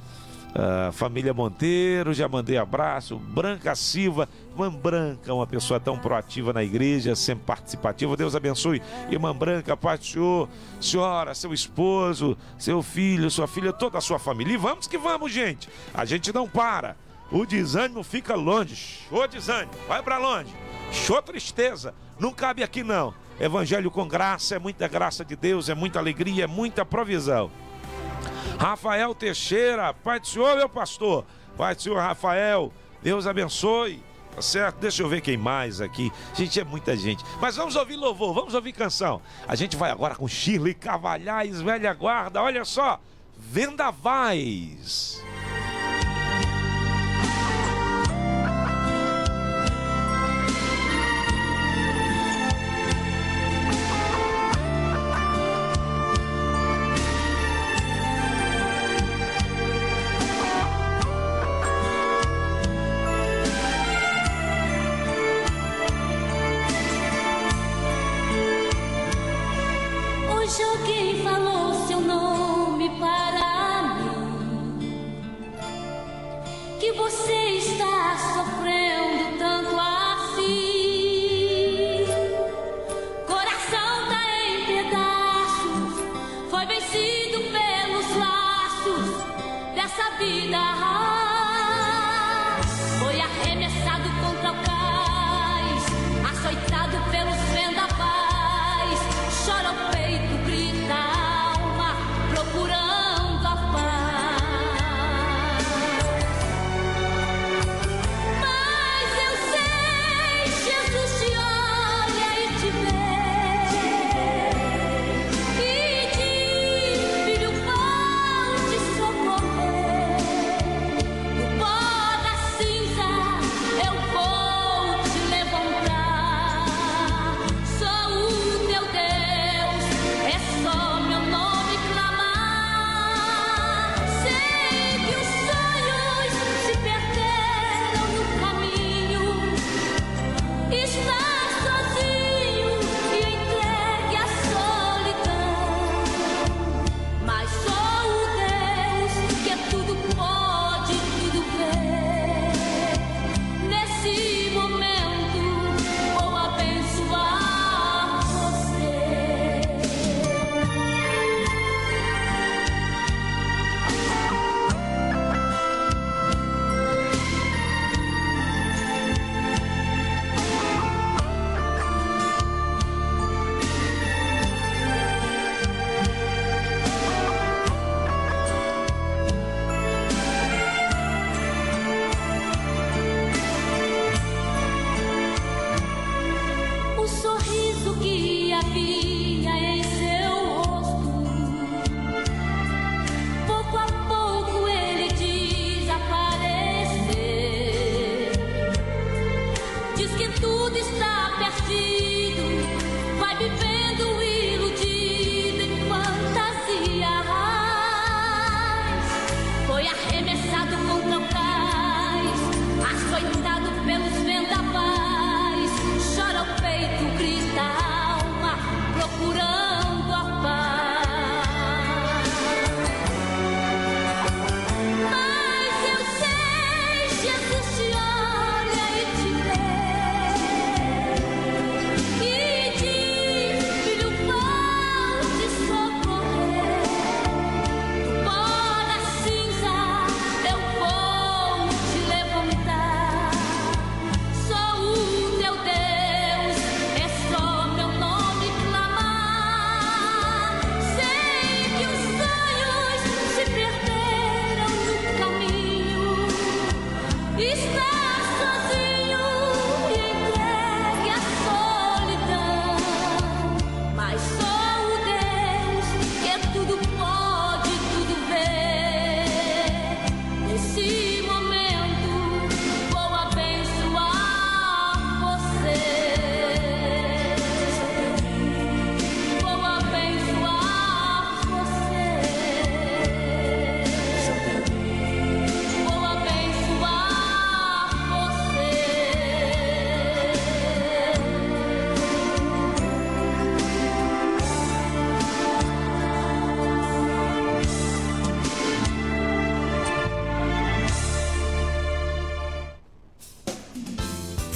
[0.91, 3.18] Família Monteiro, já mandei abraço.
[3.18, 8.16] Branca Silva, Irmã Branca, uma pessoa tão proativa na igreja, sempre participativa.
[8.16, 8.82] Deus abençoe.
[9.10, 10.49] Irmã Branca, Pai do Senhor,
[10.80, 14.54] senhora, seu esposo, seu filho, sua filha, toda a sua família.
[14.54, 15.68] E vamos que vamos, gente.
[15.93, 16.95] A gente não para.
[17.32, 18.99] O desânimo fica longe.
[19.10, 20.54] Ô desânimo, vai para longe.
[20.91, 21.95] Show tristeza.
[22.20, 23.14] Não cabe aqui não.
[23.39, 27.49] Evangelho com graça, é muita graça de Deus, é muita alegria, é muita provisão.
[28.59, 31.25] Rafael Teixeira, Pai do Senhor, meu pastor.
[31.57, 32.71] Pai do Senhor, Rafael,
[33.01, 34.01] Deus abençoe.
[34.35, 34.77] Tá certo?
[34.77, 36.11] Deixa eu ver quem mais aqui.
[36.33, 37.23] Gente, é muita gente.
[37.39, 39.21] Mas vamos ouvir louvor, vamos ouvir canção.
[39.47, 42.41] A gente vai agora com Shirley Cavalhais, velha guarda.
[42.41, 42.99] Olha só,
[43.37, 45.21] Vendavais.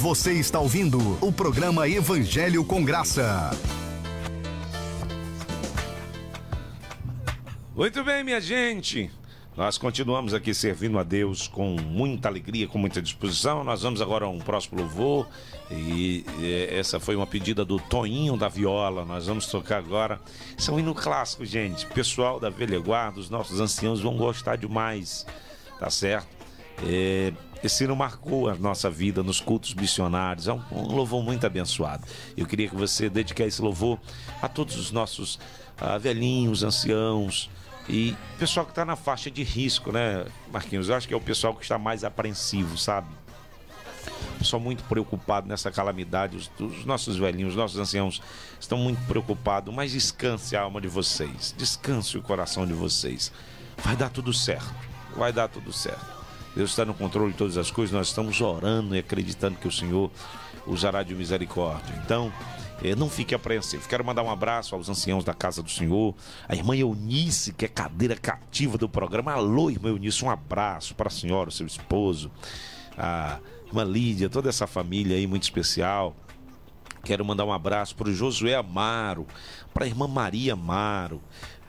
[0.07, 3.51] Você está ouvindo o programa Evangelho com Graça.
[7.75, 9.11] Muito bem, minha gente.
[9.57, 13.65] Nós continuamos aqui servindo a Deus com muita alegria, com muita disposição.
[13.65, 15.27] Nós vamos agora a um próximo louvor.
[15.69, 16.23] E
[16.71, 19.03] essa foi uma pedida do Toninho da Viola.
[19.03, 20.21] Nós vamos tocar agora.
[20.57, 21.85] Isso é um hino clássico, gente.
[21.85, 25.25] Pessoal da Velha Guarda, os nossos anciãos vão gostar demais.
[25.77, 26.29] Tá certo?
[26.85, 27.33] É,
[27.63, 30.47] esse hino marcou a nossa vida nos cultos missionários.
[30.47, 32.05] É um, um louvor muito abençoado.
[32.35, 33.99] Eu queria que você dedicasse esse louvor
[34.41, 35.35] a todos os nossos
[35.81, 37.49] uh, velhinhos, anciãos
[37.89, 40.89] e pessoal que está na faixa de risco, né, Marquinhos?
[40.89, 43.07] Eu acho que é o pessoal que está mais apreensivo, sabe?
[44.37, 46.35] Pessoal muito preocupado nessa calamidade.
[46.35, 48.21] Os, os, nossos velhinhos, os nossos anciãos
[48.59, 49.73] estão muito preocupados.
[49.73, 51.55] Mas descanse a alma de vocês.
[51.57, 53.31] Descanse o coração de vocês.
[53.77, 54.75] Vai dar tudo certo.
[55.15, 56.16] Vai dar tudo certo.
[56.57, 57.93] Deus está no controle de todas as coisas.
[57.93, 60.09] Nós estamos orando e acreditando que o Senhor
[60.65, 61.93] usará de misericórdia.
[62.03, 62.33] Então,
[62.83, 63.87] é, não fique apreensivo.
[63.87, 66.15] Quero mandar um abraço aos anciãos da Casa do Senhor,
[66.49, 69.33] a irmã Eunice, que é cadeira cativa do programa.
[69.33, 72.31] Alô, irmã Eunice, um abraço para a senhora, o seu esposo,
[72.97, 73.37] a
[73.67, 76.15] irmã Lídia, toda essa família aí muito especial.
[77.03, 79.27] Quero mandar um abraço para o Josué Amaro,
[79.75, 81.21] para a irmã Maria Amaro.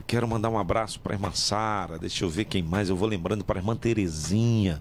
[0.08, 1.98] Quero mandar um abraço para a irmã Sara.
[1.98, 2.88] Deixa eu ver quem mais.
[2.88, 4.78] Eu vou lembrando para a irmã Terezinha,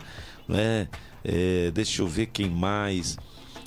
[0.47, 0.87] né?
[1.21, 3.17] É, deixa eu ver quem mais.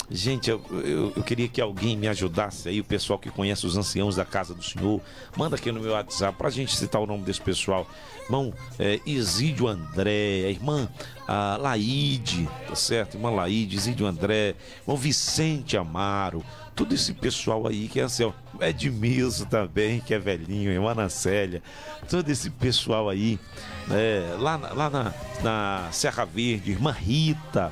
[0.09, 3.77] Gente, eu, eu, eu, queria que alguém me ajudasse aí, o pessoal que conhece os
[3.77, 4.99] anciãos da casa do Senhor.
[5.37, 7.87] Manda aqui no meu WhatsApp pra gente citar o nome desse pessoal.
[8.23, 10.89] Irmão é, Isídio André, a irmã
[11.27, 13.15] a Laide, tá certo?
[13.15, 16.43] Irmã Laide, Isídio André, irmão Vicente Amaro,
[16.75, 18.33] todo esse pessoal aí que é ancião.
[18.59, 21.61] Edmilson também, que é velhinho, irmã Anacélia,
[22.09, 23.39] todo esse pessoal aí,
[23.87, 24.35] né?
[24.37, 27.71] lá, lá na, na Serra Verde, irmã Rita,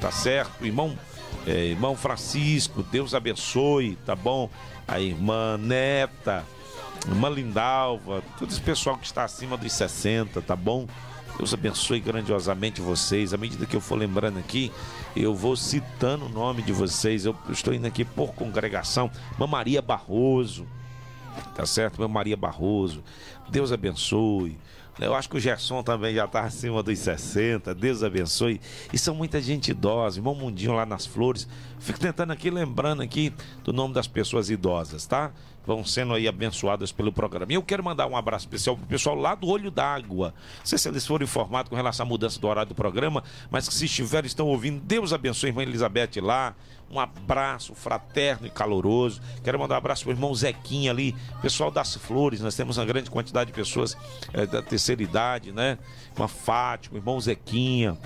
[0.00, 0.64] tá certo?
[0.64, 0.96] Irmão
[1.46, 4.48] é, irmão Francisco, Deus abençoe, tá bom?
[4.86, 6.44] A irmã Neta,
[7.06, 10.86] irmã Lindalva, todo esse pessoal que está acima dos 60, tá bom?
[11.38, 13.32] Deus abençoe grandiosamente vocês.
[13.34, 14.70] À medida que eu for lembrando aqui,
[15.16, 17.24] eu vou citando o nome de vocês.
[17.24, 19.10] Eu estou indo aqui por congregação.
[19.32, 20.66] Irmã Maria Barroso,
[21.54, 21.94] tá certo?
[21.94, 23.02] Irmã Maria Barroso,
[23.48, 24.58] Deus abençoe.
[25.00, 27.74] Eu acho que o Gerson também já está acima dos 60.
[27.74, 28.60] Deus abençoe.
[28.92, 30.18] E são muita gente idosa.
[30.18, 31.48] Irmão Mundinho lá nas flores.
[31.78, 33.32] Fico tentando aqui, lembrando aqui
[33.64, 35.32] do nome das pessoas idosas, tá?
[35.66, 37.52] Vão sendo aí abençoadas pelo programa.
[37.52, 40.34] E eu quero mandar um abraço especial pro pessoal lá do Olho d'Água.
[40.58, 43.68] Não sei se eles foram informados com relação à mudança do horário do programa, mas
[43.68, 46.54] que se estiverem, estão ouvindo, Deus abençoe irmã Elizabeth lá.
[46.90, 49.22] Um abraço fraterno e caloroso.
[49.42, 52.42] Quero mandar um abraço pro irmão Zequinha ali, pessoal das Flores.
[52.42, 53.96] Nós temos uma grande quantidade de pessoas
[54.34, 55.78] é, da terceira idade, né?
[56.14, 57.96] Uma Fátima, irmão Zequinha,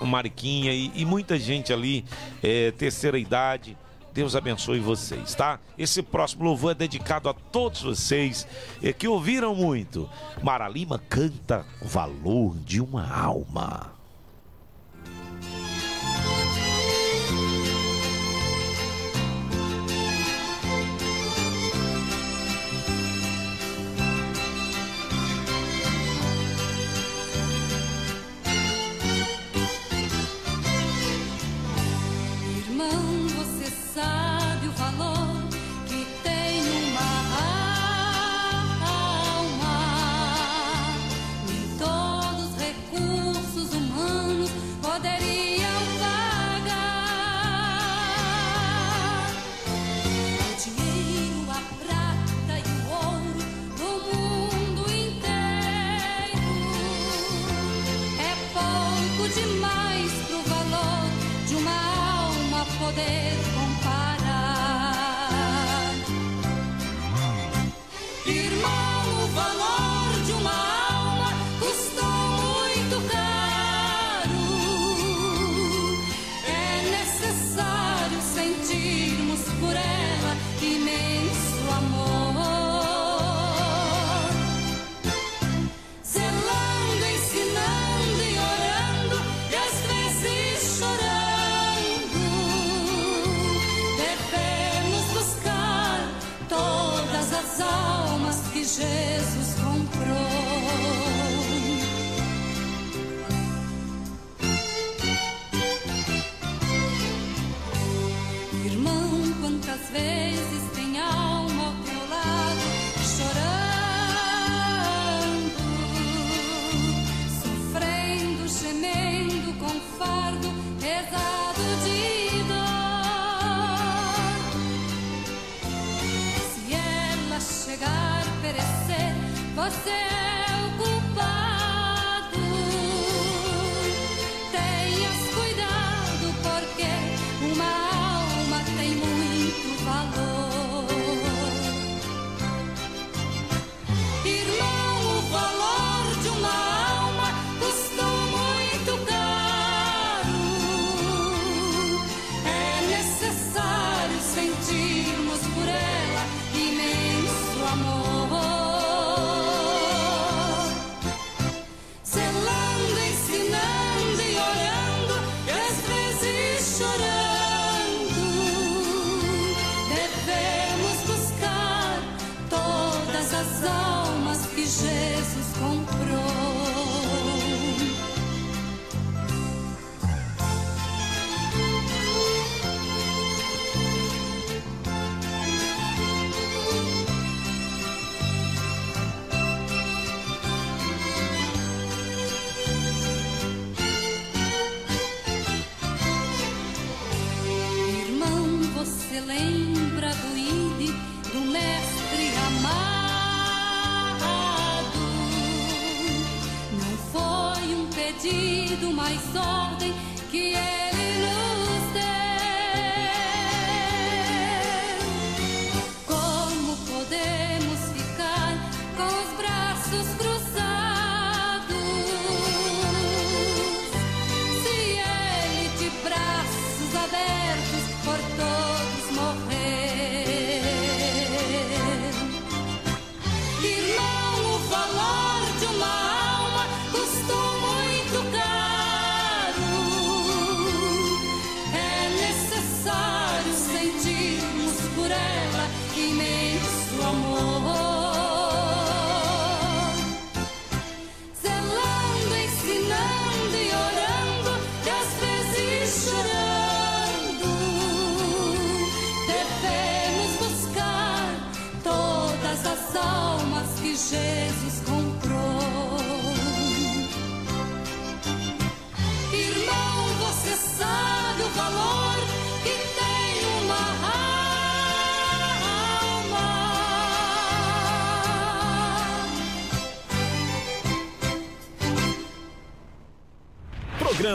[0.00, 2.04] Mariquinha e, e muita gente ali,
[2.42, 3.76] é, terceira idade
[4.12, 5.60] Deus abençoe vocês, tá?
[5.78, 8.46] Esse próximo louvor é dedicado a todos vocês
[8.98, 10.08] que ouviram muito.
[10.42, 13.99] Mara Lima canta o valor de uma alma.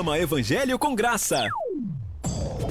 [0.06, 1.50] Programa Evangelho com Graça.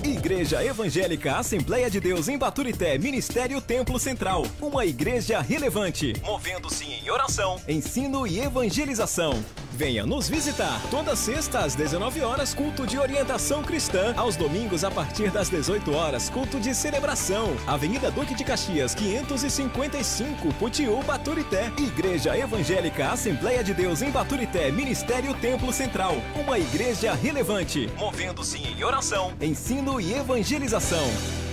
[0.05, 4.47] Igreja Evangélica Assembleia de Deus em Baturité, Ministério Templo Central.
[4.61, 9.43] Uma igreja relevante, movendo-se em oração, ensino e evangelização.
[9.73, 10.81] Venha nos visitar.
[10.91, 14.15] Toda sexta às 19 horas, culto de orientação cristã.
[14.17, 17.57] Aos domingos, a partir das 18 horas, culto de celebração.
[17.67, 21.73] Avenida Duque de Caxias, 555, Putiú, Baturité.
[21.77, 26.15] Igreja Evangélica Assembleia de Deus em Baturité, Ministério Templo Central.
[26.37, 31.44] Uma igreja relevante, movendo-se em oração, ensino e evangelização.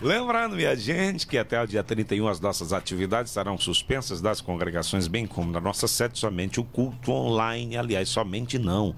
[0.00, 5.08] Lembrando, minha gente, que até o dia 31 as nossas atividades estarão suspensas das congregações,
[5.08, 7.76] bem como na nossa sede, somente o culto online.
[7.76, 8.94] Aliás, somente não.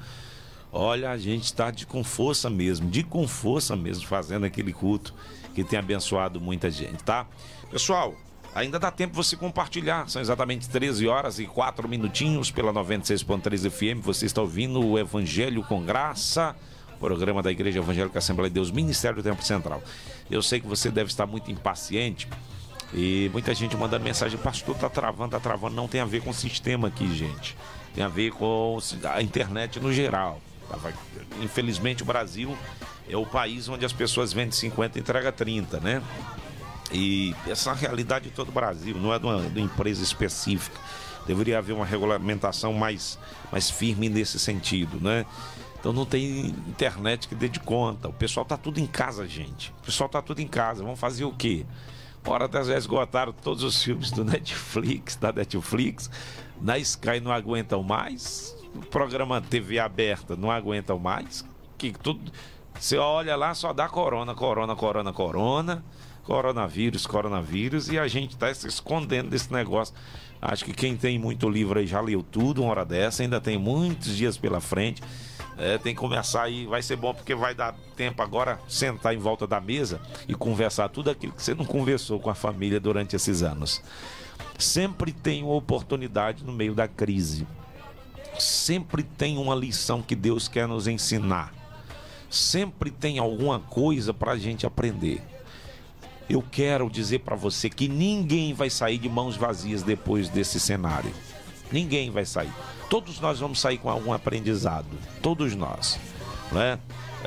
[0.71, 5.15] Olha, a gente está de com força mesmo, de com força mesmo, fazendo aquele culto
[5.55, 7.27] que tem abençoado muita gente, tá?
[7.71, 8.15] Pessoal,
[8.55, 10.07] ainda dá tempo você compartilhar.
[10.07, 14.05] São exatamente 13 horas e 4 minutinhos pela 96.3 FM.
[14.05, 16.55] Você está ouvindo o Evangelho com Graça
[17.01, 19.83] programa da Igreja Evangélica Assembleia de Deus, Ministério do Tempo Central.
[20.31, 22.29] Eu sei que você deve estar muito impaciente
[22.93, 25.75] e muita gente mandando mensagem, pastor, tá travando, tá travando.
[25.75, 27.57] Não tem a ver com o sistema aqui, gente.
[27.95, 28.79] Tem a ver com
[29.13, 30.41] a internet no geral.
[30.69, 30.93] Tá?
[31.43, 32.57] Infelizmente o Brasil
[33.09, 36.03] é o país onde as pessoas vendem 50 e entrega 30, né?
[36.93, 40.03] E essa é realidade de todo o Brasil, não é de uma, de uma empresa
[40.03, 40.77] específica.
[41.27, 43.19] Deveria haver uma regulamentação mais,
[43.53, 45.25] mais firme nesse sentido, né?
[45.81, 48.09] Então não tem internet que dê de conta.
[48.09, 49.73] O pessoal tá tudo em casa, gente.
[49.81, 50.83] O pessoal tá tudo em casa.
[50.83, 51.65] Vamos fazer o quê?
[52.27, 56.11] Hora das vezes esgotaram todos os filmes do Netflix, da Netflix.
[56.61, 58.55] Na Sky não aguentam mais.
[58.75, 61.45] O programa TV aberta não aguentam mais.
[61.79, 62.31] Que tudo.
[62.79, 65.85] Você olha lá, só dá corona, corona, corona, corona.
[66.25, 67.89] Coronavírus, coronavírus.
[67.89, 69.95] E a gente tá se escondendo desse negócio.
[70.43, 73.23] Acho que quem tem muito livro aí já leu tudo uma hora dessa.
[73.23, 75.03] Ainda tem muitos dias pela frente.
[75.63, 79.19] É, tem que começar aí, vai ser bom porque vai dar tempo agora sentar em
[79.19, 83.15] volta da mesa e conversar tudo aquilo que você não conversou com a família durante
[83.15, 83.83] esses anos.
[84.59, 87.47] Sempre tem uma oportunidade no meio da crise.
[88.39, 91.53] Sempre tem uma lição que Deus quer nos ensinar.
[92.31, 95.23] Sempre tem alguma coisa para a gente aprender.
[96.27, 101.13] Eu quero dizer para você que ninguém vai sair de mãos vazias depois desse cenário.
[101.73, 102.53] Ninguém vai sair.
[102.89, 104.89] Todos nós vamos sair com algum aprendizado.
[105.23, 105.99] Todos nós.
[106.51, 106.79] Né?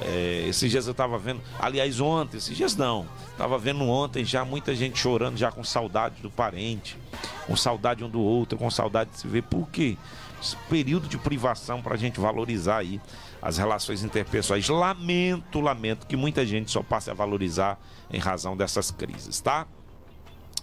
[0.02, 4.44] É, esses dias eu estava vendo, aliás, ontem, esses dias não, estava vendo ontem já
[4.44, 6.98] muita gente chorando, já com saudade do parente,
[7.46, 9.44] com saudade um do outro, com saudade de se ver.
[9.44, 9.96] Por quê?
[10.41, 13.00] Esse período de privação para a gente valorizar aí
[13.41, 14.68] as relações interpessoais.
[14.68, 17.80] Lamento, lamento que muita gente só passe a valorizar
[18.12, 19.68] em razão dessas crises, tá?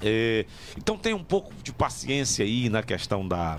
[0.02, 0.44] É,
[0.76, 3.58] então tem um pouco de paciência aí na questão da,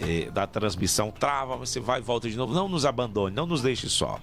[0.00, 1.10] é, da transmissão.
[1.10, 2.52] Trava, você vai e volta de novo.
[2.52, 4.18] Não nos abandone, não nos deixe só.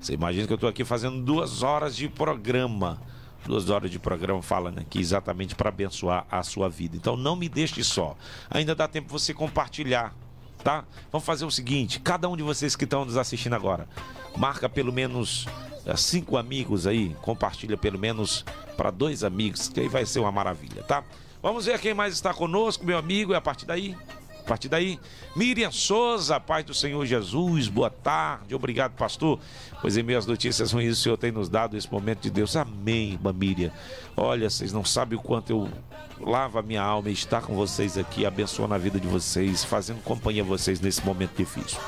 [0.00, 3.00] Você imagina que eu estou aqui fazendo duas horas de programa.
[3.44, 6.96] Duas horas de programa falando aqui exatamente para abençoar a sua vida.
[6.96, 8.16] Então não me deixe só.
[8.50, 10.14] Ainda dá tempo você compartilhar,
[10.62, 10.84] tá?
[11.10, 13.88] Vamos fazer o seguinte: cada um de vocês que estão nos assistindo agora,
[14.36, 15.46] marca pelo menos
[15.84, 18.44] é, cinco amigos aí, compartilha pelo menos
[18.76, 21.02] para dois amigos, que aí vai ser uma maravilha, tá?
[21.42, 23.96] Vamos ver quem mais está conosco, meu amigo, e a partir daí
[24.44, 24.98] a partir daí,
[25.36, 29.38] Miriam Souza, Pai do Senhor Jesus, boa tarde, obrigado, pastor,
[29.80, 32.56] pois em meio às notícias ruins o Senhor tem nos dado esse momento de Deus.
[32.56, 33.70] Amém, irmã Miriam.
[34.16, 35.68] Olha, vocês não sabem o quanto eu
[36.20, 40.42] lavo a minha alma estar com vocês aqui, abençoando a vida de vocês, fazendo companhia
[40.42, 41.78] a vocês nesse momento difícil.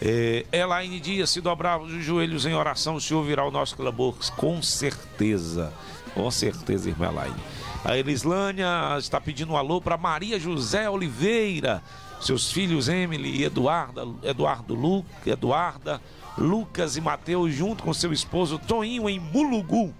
[0.00, 4.14] É, Elaine Dias, se dobrar os joelhos em oração, o Senhor virá o nosso clamor,
[4.36, 5.72] com certeza,
[6.14, 7.65] com certeza, irmã Elaine.
[7.86, 11.80] A Elislânia está pedindo um alô para Maria José Oliveira,
[12.20, 16.02] seus filhos Emily e Eduardo, Eduardo Lu, Eduarda,
[16.36, 19.94] Lucas e Mateus, junto com seu esposo Toinho em Mulugu.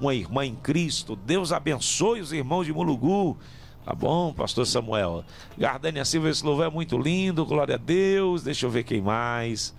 [0.00, 1.16] Uma irmã em Cristo.
[1.16, 3.36] Deus abençoe os irmãos de Mulugu.
[3.84, 5.24] Tá bom, pastor Samuel?
[5.58, 8.44] Gardênia Silva, esse louvor é muito lindo, glória a Deus.
[8.44, 9.74] Deixa eu ver quem mais.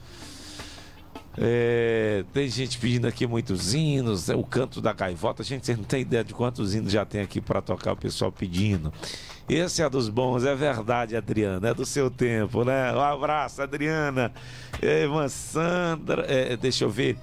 [1.38, 5.44] É, tem gente pedindo aqui muitos hinos, é, o canto da gaivota.
[5.44, 8.94] Gente não tem ideia de quantos hinos já tem aqui para tocar o pessoal pedindo.
[9.50, 12.94] Esse é dos bons, é verdade, Adriana, é do seu tempo, né?
[12.94, 14.32] Um abraço, Adriana,
[14.82, 17.18] é, irmã Sandra, é, deixa eu ver,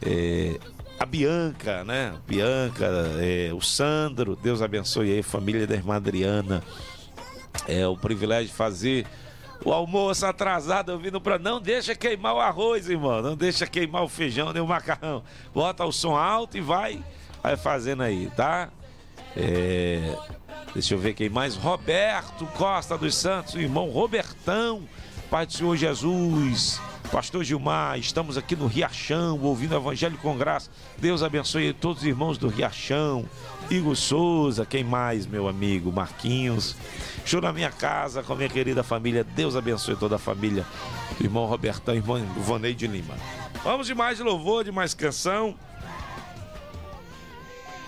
[0.00, 0.56] é,
[1.00, 2.14] a Bianca, né?
[2.28, 2.86] Bianca,
[3.20, 6.62] é, o Sandro, Deus abençoe aí, família da irmã Adriana.
[7.66, 9.06] É o privilégio de fazer
[9.64, 14.08] o almoço atrasado vindo para não deixa queimar o arroz, irmão, não deixa queimar o
[14.08, 15.22] feijão nem o macarrão.
[15.54, 17.02] Bota o som alto e vai,
[17.42, 18.68] vai fazendo aí, tá?
[19.36, 20.16] É,
[20.72, 21.56] deixa eu ver quem mais.
[21.56, 24.82] Roberto Costa dos Santos, irmão Robertão,
[25.30, 26.80] Pai do Senhor Jesus.
[27.10, 30.70] Pastor Gilmar, estamos aqui no Riachão, ouvindo o Evangelho com Graça.
[30.98, 33.24] Deus abençoe todos os irmãos do Riachão.
[33.70, 35.92] Igor Souza, quem mais, meu amigo?
[35.92, 36.74] Marquinhos.
[37.24, 39.24] Estou na minha casa com a minha querida família.
[39.24, 40.66] Deus abençoe toda a família.
[41.20, 43.14] Irmão Robertão, irmão Ivonei de Lima.
[43.62, 45.56] Vamos de mais louvor, de mais canção.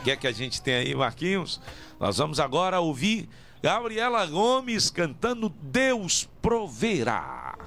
[0.00, 1.60] O que é que a gente tem aí, Marquinhos?
[2.00, 3.28] Nós vamos agora ouvir
[3.62, 7.65] Gabriela Gomes cantando Deus proverá.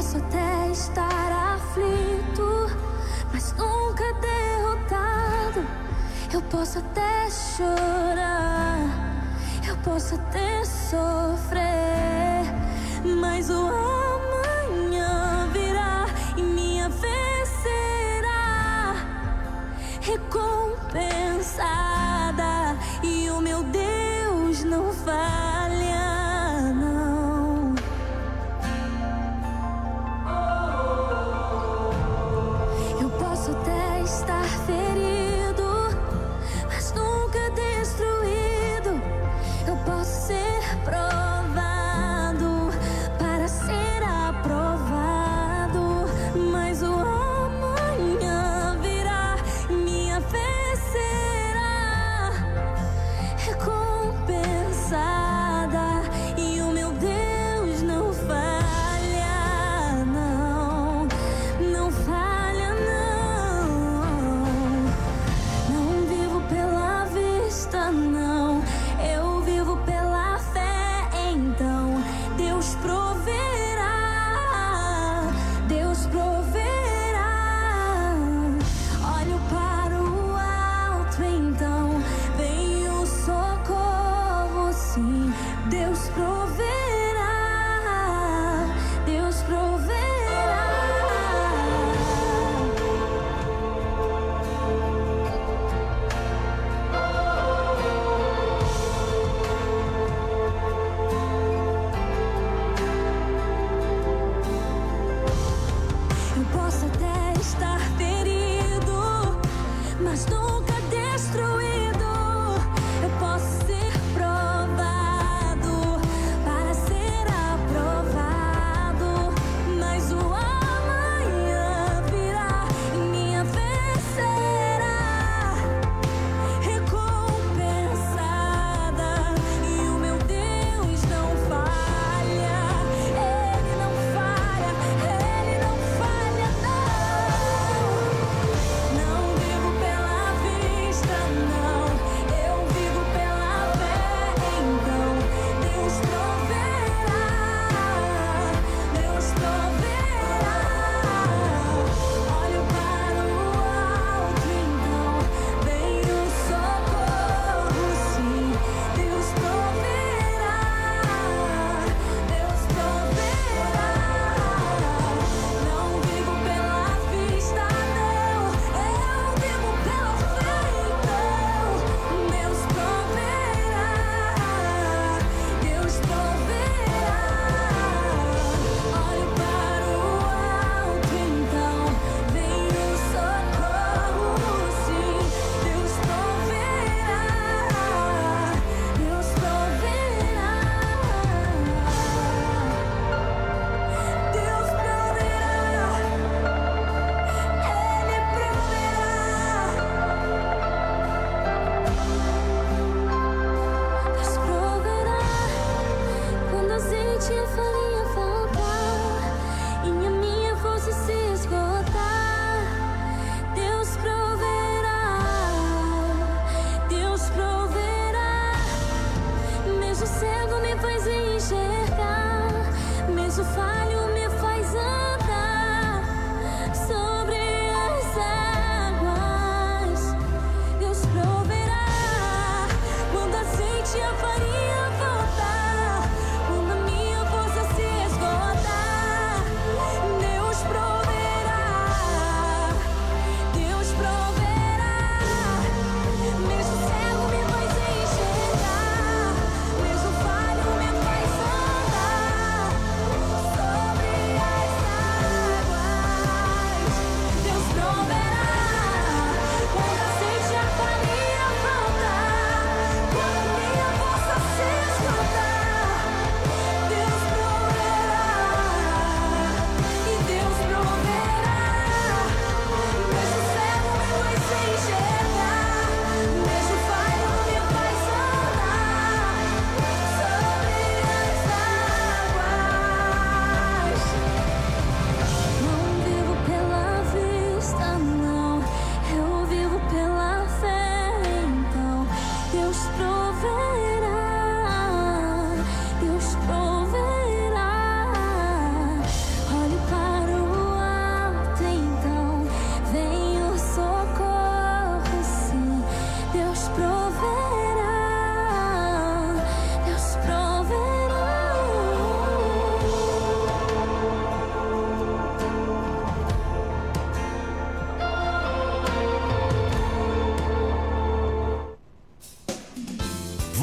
[0.00, 2.70] Posso até estar aflito,
[3.30, 5.62] mas nunca derrotado.
[6.32, 8.78] Eu posso até chorar,
[9.68, 12.46] eu posso até sofrer,
[13.04, 18.94] mas o amanhã virá e minha vez será
[20.00, 21.04] recompensada
[23.02, 25.59] e o meu Deus não falha.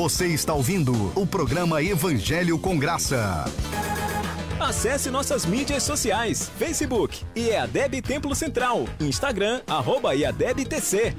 [0.07, 3.43] Você está ouvindo o programa Evangelho com Graça.
[4.57, 7.49] Acesse nossas mídias sociais: Facebook e
[8.01, 11.13] Templo Central, Instagram arroba IADEBTC.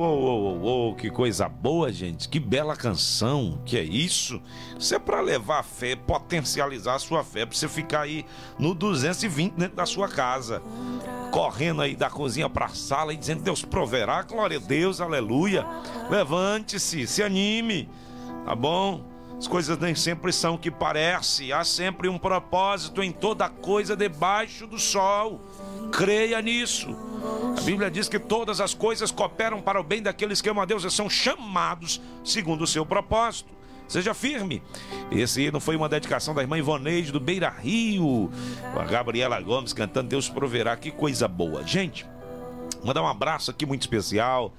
[0.00, 2.28] Oh, que coisa boa, gente.
[2.28, 3.60] Que bela canção.
[3.64, 4.40] Que é isso?
[4.78, 8.24] Isso é para levar a fé, potencializar a sua fé, para você ficar aí
[8.58, 10.62] no 220 dentro da sua casa.
[11.30, 15.66] Correndo aí da cozinha para a sala e dizendo: Deus proverá, glória a Deus, aleluia.
[16.10, 17.88] Levante-se, se anime,
[18.44, 19.04] tá bom?
[19.38, 23.94] As coisas nem sempre são o que parece, há sempre um propósito em toda coisa
[23.94, 25.40] debaixo do sol.
[25.92, 27.07] Creia nisso.
[27.56, 30.66] A Bíblia diz que todas as coisas cooperam para o bem daqueles que amam a
[30.66, 33.58] Deus e são chamados segundo o seu propósito.
[33.88, 34.62] Seja firme.
[35.10, 38.30] Esse não foi uma dedicação da irmã Ivoneide do Beira Rio.
[38.76, 40.76] A Gabriela Gomes cantando Deus proverá.
[40.76, 41.66] Que coisa boa.
[41.66, 42.06] Gente,
[42.84, 44.52] mandar um abraço aqui muito especial.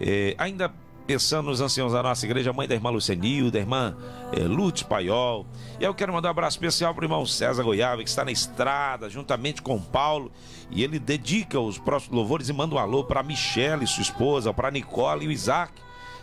[0.00, 0.72] É, ainda
[1.10, 3.96] pensando nos anciãos da nossa igreja, mãe da irmã Lucenil, da irmã
[4.32, 5.44] é, Lute Paiol.
[5.80, 8.30] E eu quero mandar um abraço especial para o irmão César Goiaba, que está na
[8.30, 10.30] estrada, juntamente com Paulo.
[10.70, 14.70] E ele dedica os próximos louvores e manda um alô para Michele, sua esposa, para
[14.70, 15.72] Nicole e o Isaac.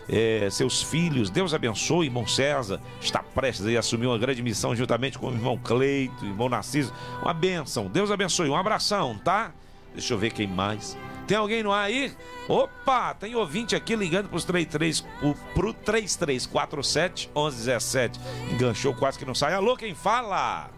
[0.07, 5.19] É, seus filhos, Deus abençoe, irmão César, está prestes a assumir uma grande missão juntamente
[5.19, 9.51] com o irmão Cleito, irmão Narciso, uma bênção, Deus abençoe, um abração, tá?
[9.93, 10.97] Deixa eu ver quem mais.
[11.27, 12.15] Tem alguém no ar aí?
[12.47, 15.05] Opa, tem ouvinte aqui ligando para os 33,
[15.53, 18.19] pro 3347 1117.
[18.53, 19.53] Enganchou quase que não sai.
[19.53, 20.69] Alô, quem fala?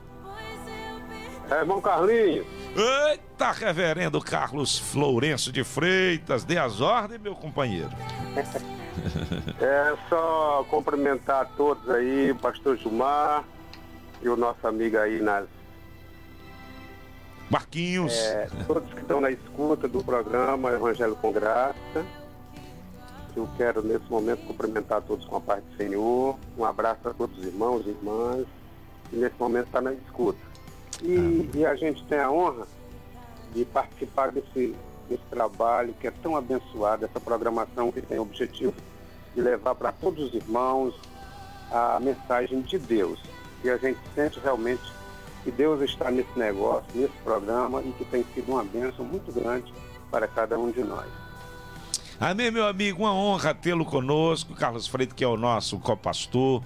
[1.51, 2.47] É, irmão Carlinhos.
[2.75, 7.89] Eita, reverendo Carlos Florenço de Freitas, dê as ordens, meu companheiro.
[9.61, 13.43] é só cumprimentar a todos aí, o pastor Gilmar
[14.21, 15.45] e o nosso amigo aí nas
[17.49, 18.13] Marquinhos.
[18.13, 22.05] É, todos que estão na escuta do programa Evangelho com Graça.
[23.35, 26.37] Eu quero, nesse momento, cumprimentar todos com a paz do Senhor.
[26.57, 28.45] Um abraço a todos os irmãos e irmãs.
[29.11, 30.39] E nesse momento está na escuta.
[31.01, 32.67] E, e, a gente tem a honra
[33.53, 34.75] de participar desse,
[35.07, 38.75] desse trabalho que é tão abençoado, essa programação que tem o objetivo
[39.33, 40.93] de levar para todos os irmãos
[41.71, 43.19] a mensagem de Deus.
[43.63, 44.98] E a gente sente realmente
[45.43, 49.73] que Deus está nesse negócio, nesse programa e que tem sido uma bênção muito grande
[50.11, 51.07] para cada um de nós.
[52.19, 56.61] Amém, meu amigo, uma honra tê-lo conosco, Carlos Freitas, que é o nosso copastor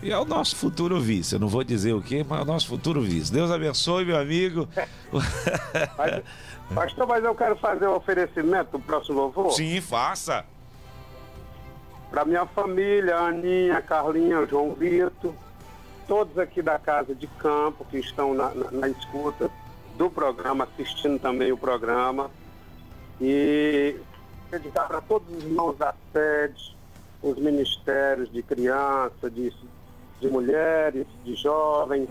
[0.00, 1.34] e é o nosso futuro vice.
[1.34, 3.32] Eu não vou dizer o quê, mas é o nosso futuro vice.
[3.32, 4.68] Deus abençoe, meu amigo.
[5.96, 6.22] mas,
[6.74, 9.52] pastor, mas eu quero fazer um oferecimento do próximo louvor.
[9.52, 10.44] Sim, faça.
[12.10, 15.34] Para minha família, Aninha, Carlinha, João Vitor,
[16.06, 19.50] todos aqui da Casa de Campo que estão na, na, na escuta
[19.96, 22.30] do programa, assistindo também o programa.
[23.20, 23.96] E
[24.50, 26.76] dedicar para todos os irmãos da sede,
[27.22, 29.52] os ministérios de criança, de,
[30.20, 32.08] de mulheres, de jovens,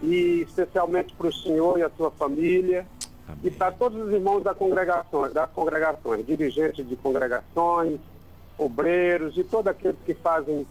[0.00, 2.86] e especialmente para o senhor e a sua família,
[3.26, 3.40] Amém.
[3.44, 7.98] e para todos os irmãos da congregação, das congregações, dirigentes de congregações,
[8.56, 10.66] obreiros e todos aqueles que fazem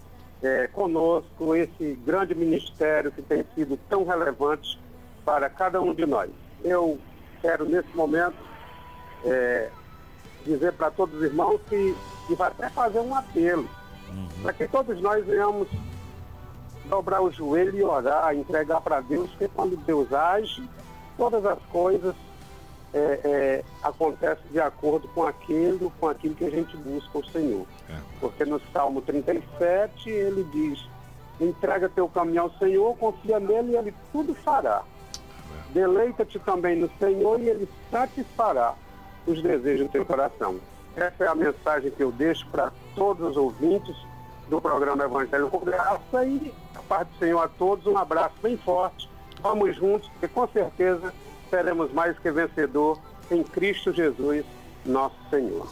[0.45, 4.79] é, conosco esse grande ministério que tem sido tão relevante
[5.23, 6.29] para cada um de nós.
[6.63, 6.99] Eu
[7.41, 8.37] quero, nesse momento,
[9.25, 9.69] é,
[10.45, 11.95] dizer para todos os irmãos que,
[12.29, 13.67] e vai até fazer um apelo,
[14.09, 14.27] uhum.
[14.43, 15.67] para que todos nós venhamos
[16.85, 20.63] dobrar o joelho e orar, entregar para Deus, porque quando Deus age,
[21.17, 22.15] todas as coisas
[22.95, 27.65] é, é, acontece de acordo com aquilo, com aquilo que a gente busca o Senhor.
[27.89, 27.97] É.
[28.21, 30.87] Porque no Salmo 37 ele diz,
[31.39, 34.81] entrega teu caminho ao Senhor, confia nele e ele tudo fará.
[35.71, 38.75] Deleita-te também no Senhor e ele satisfará
[39.27, 40.55] os desejos do teu coração.
[40.95, 43.93] Essa é a mensagem que eu deixo para todos os ouvintes
[44.47, 48.55] do programa Evangelho com Graça e a parte do Senhor a todos, um abraço bem
[48.55, 49.09] forte.
[49.41, 51.13] Vamos juntos, porque com certeza
[51.55, 52.99] seremos mais que vencedor
[53.31, 54.43] em Cristo Jesus,
[54.85, 55.67] nosso Senhor.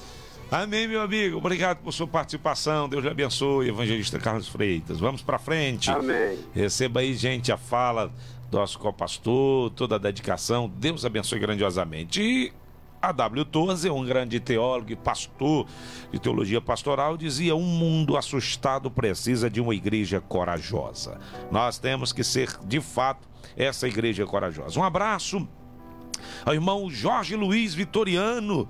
[0.50, 1.38] Amém, meu amigo.
[1.38, 2.88] Obrigado por sua participação.
[2.88, 5.00] Deus lhe abençoe, evangelista Carlos Freitas.
[5.00, 5.92] Vamos para frente.
[5.92, 6.40] Amém.
[6.54, 8.12] Receba aí, gente, a fala
[8.50, 10.70] do nosso copastor, toda a dedicação.
[10.70, 12.22] Deus abençoe grandiosamente.
[12.22, 12.54] E
[13.02, 13.44] a W.
[13.44, 15.68] Torze, um grande teólogo e pastor
[16.12, 21.20] de teologia pastoral, dizia: Um mundo assustado precisa de uma igreja corajosa.
[21.52, 23.28] Nós temos que ser, de fato,
[23.58, 24.80] essa igreja corajosa.
[24.80, 25.46] Um abraço
[26.46, 28.68] ao irmão Jorge Luiz Vitoriano.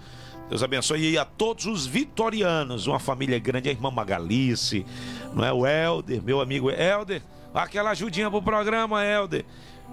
[0.49, 4.85] Deus abençoe a todos os vitorianos, uma família grande, a irmã Magalice,
[5.33, 5.51] não é?
[5.53, 7.23] O Helder, meu amigo Helder,
[7.53, 9.45] aquela ajudinha pro programa, Helder.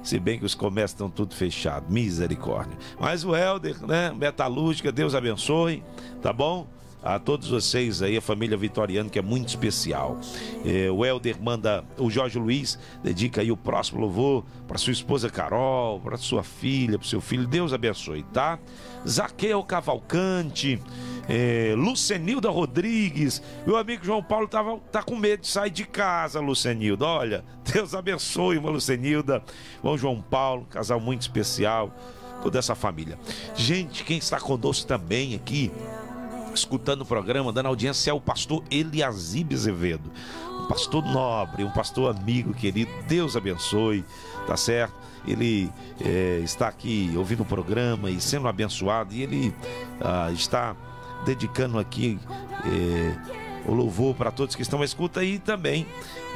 [0.02, 2.76] Se bem que os comércios estão tudo fechados, misericórdia.
[2.98, 4.12] Mas o Helder, né?
[4.12, 5.82] Metalúrgica, Deus abençoe,
[6.22, 6.66] tá bom?
[7.02, 10.18] A todos vocês aí, a família Vitoriano, que é muito especial.
[10.64, 15.30] É, o Helder manda, o Jorge Luiz dedica aí o próximo louvor para sua esposa
[15.30, 17.46] Carol, para sua filha, para seu filho.
[17.46, 18.58] Deus abençoe, tá?
[19.08, 20.78] Zaqueu Cavalcante,
[21.26, 23.42] é, Lucenilda Rodrigues.
[23.66, 27.06] Meu amigo João Paulo tava, tá com medo de sair de casa, Lucenilda.
[27.06, 29.42] Olha, Deus abençoe, uma Lucenilda.
[29.82, 31.94] Bom João Paulo, casal muito especial.
[32.42, 33.18] Toda essa família.
[33.54, 35.70] Gente, quem está conosco também aqui
[36.54, 40.10] escutando o programa, dando audiência, é o pastor Eliasib Azevedo.
[40.60, 42.90] Um pastor nobre, um pastor amigo, querido.
[43.08, 44.04] Deus abençoe,
[44.46, 44.94] tá certo?
[45.26, 45.70] Ele
[46.00, 49.54] é, está aqui ouvindo o programa e sendo abençoado, e ele
[50.00, 50.76] ah, está
[51.24, 52.18] dedicando aqui.
[52.64, 55.86] É, o louvor para todos que estão à escuta e também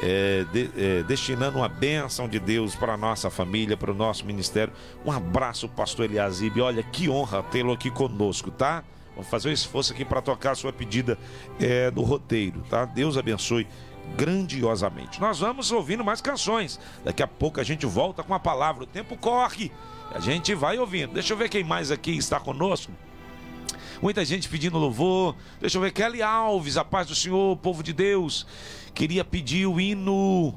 [0.03, 4.25] é, de, é, destinando uma bênção de Deus para a nossa família, para o nosso
[4.27, 4.73] ministério.
[5.05, 6.61] Um abraço, pastor Eliasib.
[6.61, 8.85] Olha que honra tê-lo aqui conosco, tá?
[9.15, 11.19] Vamos fazer um esforço aqui para tocar a sua pedida
[11.61, 12.85] é, no roteiro, tá?
[12.85, 13.67] Deus abençoe
[14.17, 15.21] grandiosamente.
[15.21, 16.79] Nós vamos ouvindo mais canções.
[17.05, 18.85] Daqui a pouco a gente volta com a palavra.
[18.85, 19.73] O tempo corre.
[20.13, 21.15] A gente vai ouvindo.
[21.15, 22.93] Deixa eu ver quem mais aqui está conosco.
[24.03, 25.35] Muita gente pedindo louvor.
[25.61, 25.93] Deixa eu ver.
[25.93, 28.47] Kelly Alves, a paz do Senhor, povo de Deus.
[28.95, 30.55] Queria pedir o hino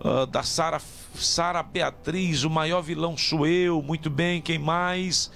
[0.00, 0.80] uh, da Sara
[1.14, 3.82] Sara Beatriz, o maior vilão sou eu.
[3.82, 5.30] Muito bem, quem mais?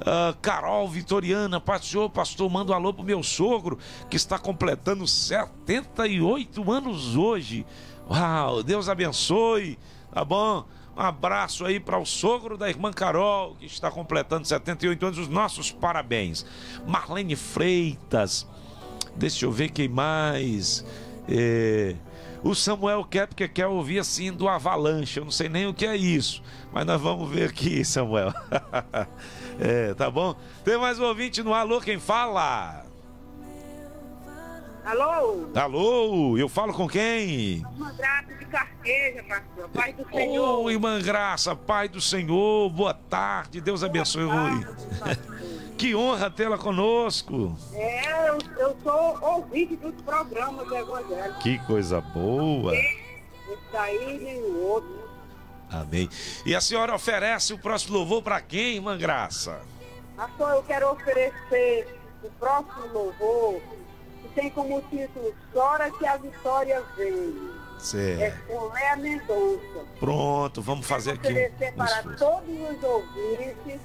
[0.00, 3.78] Uh, Carol Vitoriana, pastor, pastor, manda um alô pro meu sogro,
[4.10, 7.64] que está completando 78 anos hoje.
[8.10, 9.78] Uau, Deus abençoe,
[10.12, 10.64] tá bom?
[10.96, 15.18] Um abraço aí para o sogro da irmã Carol, que está completando 78 anos.
[15.18, 16.46] Os nossos parabéns.
[16.86, 18.46] Marlene Freitas,
[19.16, 20.84] deixa eu ver quem mais.
[21.28, 21.96] É...
[22.44, 25.18] O Samuel quer porque quer ouvir assim do Avalanche.
[25.18, 28.34] Eu não sei nem o que é isso, mas nós vamos ver aqui, Samuel.
[29.58, 30.36] É, tá bom?
[30.62, 32.84] Tem mais um ouvinte no alô, quem fala?
[34.84, 35.48] Alô?
[35.54, 37.62] Alô, eu falo com quem?
[37.62, 39.68] Irmã Graça de Carqueja, pastor.
[39.70, 40.58] Pai do Senhor.
[40.60, 44.28] Ô, irmã Graça, Pai do Senhor, boa tarde, Deus abençoe.
[45.76, 47.56] Que honra tê-la conosco.
[47.72, 51.34] É, eu, eu sou ouvinte dos programas do Evangelho.
[51.40, 52.74] Que coisa boa.
[52.74, 52.98] Esse
[53.72, 55.04] daí nem o outro.
[55.70, 56.08] Amém.
[56.46, 59.60] E a senhora oferece o próximo louvor para quem, irmã Graça?
[60.16, 63.60] Pastor, eu quero oferecer o próximo louvor
[64.22, 67.52] que tem como título Chora que a vitória vem.
[67.78, 68.22] Certo.
[68.22, 69.84] É com Léa Mendonça.
[69.98, 71.26] Pronto, vamos fazer aqui.
[71.26, 73.80] Oferecer um, para todos os ouvintes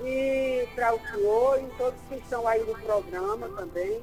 [0.00, 4.02] e para o senhor e todos que estão aí no programa também.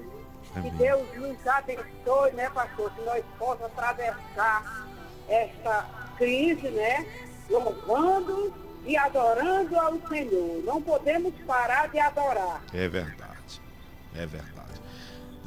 [0.55, 0.71] Amém.
[0.71, 2.91] Que Deus nos abençoe, né, pastor?
[2.93, 4.87] Que nós possamos atravessar
[5.27, 7.05] essa crise, né?
[7.49, 8.53] Louvando
[8.85, 10.63] e adorando ao Senhor.
[10.63, 12.61] Não podemos parar de adorar.
[12.73, 13.61] É verdade.
[14.15, 14.81] É verdade.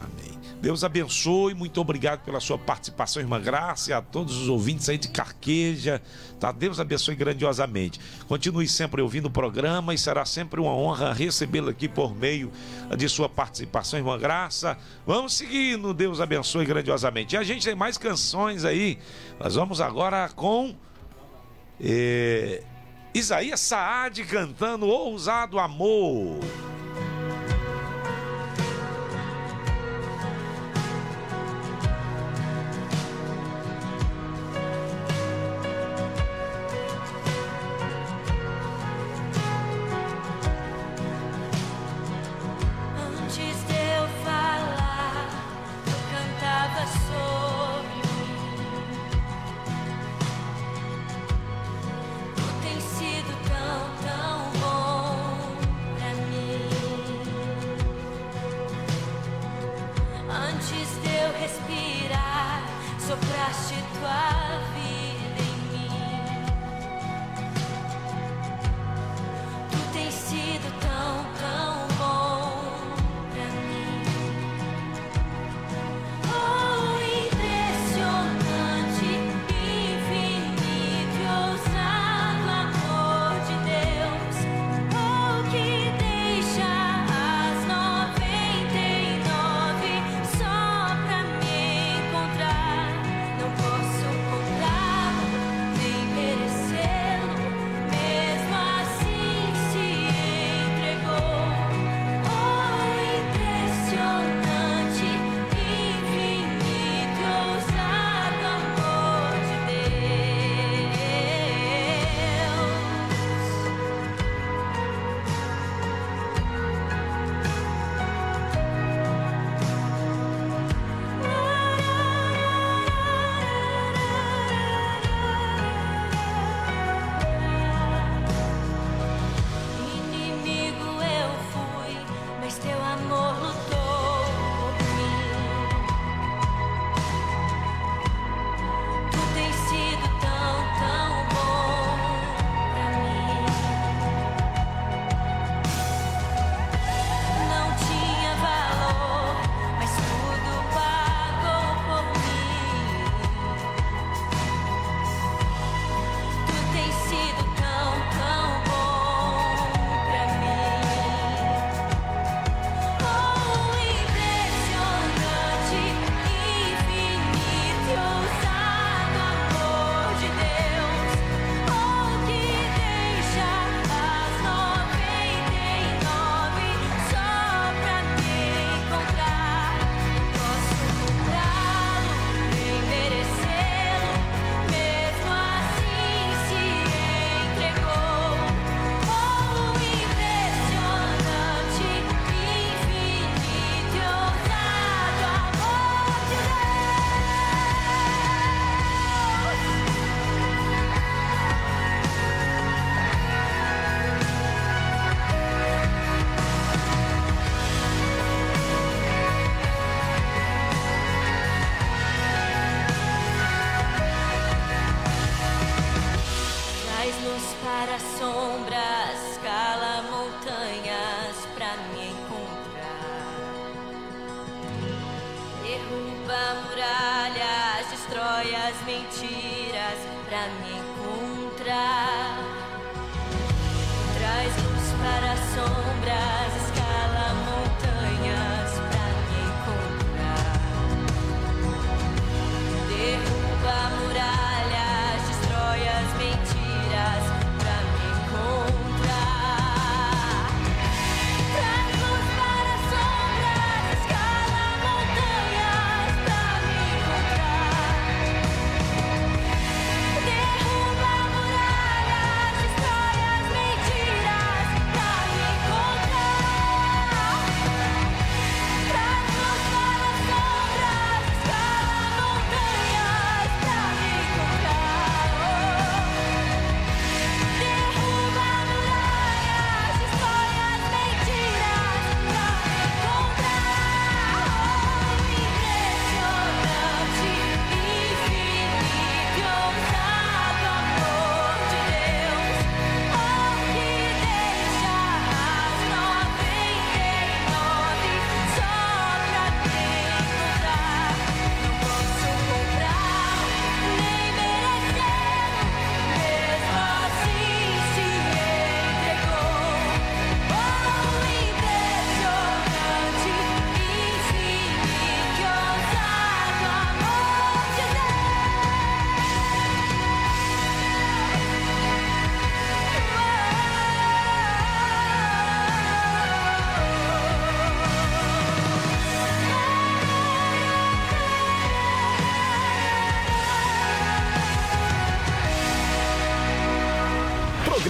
[0.01, 0.34] Amém.
[0.65, 4.97] Deus abençoe, muito obrigado pela sua participação, irmã Graça, e a todos os ouvintes aí
[4.97, 6.01] de Carqueja,
[6.41, 6.51] tá?
[6.51, 8.01] Deus abençoe grandiosamente.
[8.27, 12.51] Continue sempre ouvindo o programa e será sempre uma honra recebê-lo aqui por meio
[12.97, 14.79] de sua participação, irmã Graça.
[15.07, 17.35] Vamos seguindo, Deus abençoe grandiosamente.
[17.35, 18.99] E a gente tem mais canções aí,
[19.39, 20.75] nós vamos agora com.
[21.79, 22.63] Eh,
[23.13, 26.41] Isaías Saad cantando Ousado Amor.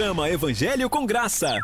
[0.04, 1.58] Programa Evangelho com Graça.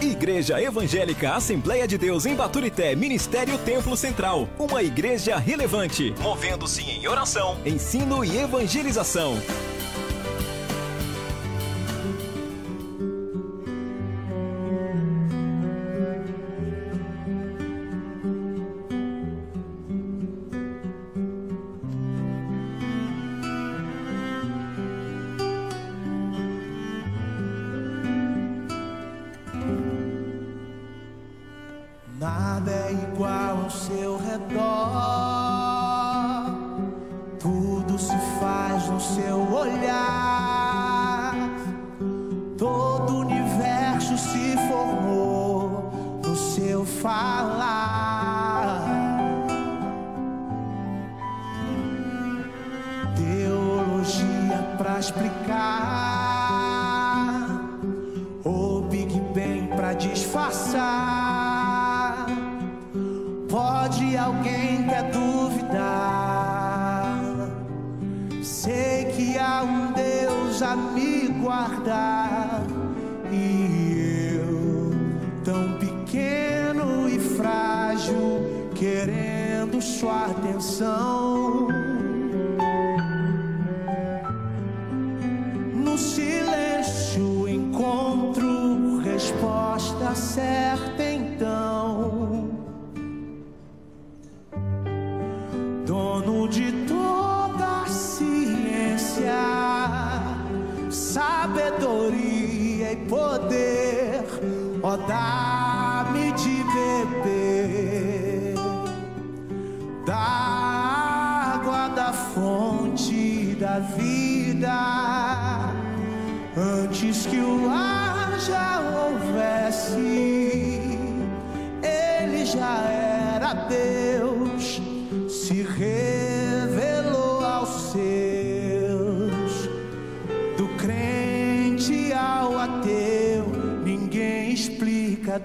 [0.00, 4.48] Igreja Evangélica Assembleia de Deus em Baturité, Ministério Templo Central.
[4.56, 9.34] Uma igreja relevante, movendo-se em oração, ensino e evangelização.
[32.64, 34.83] nada é igual ao seu redor.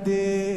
[0.10, 0.49] day.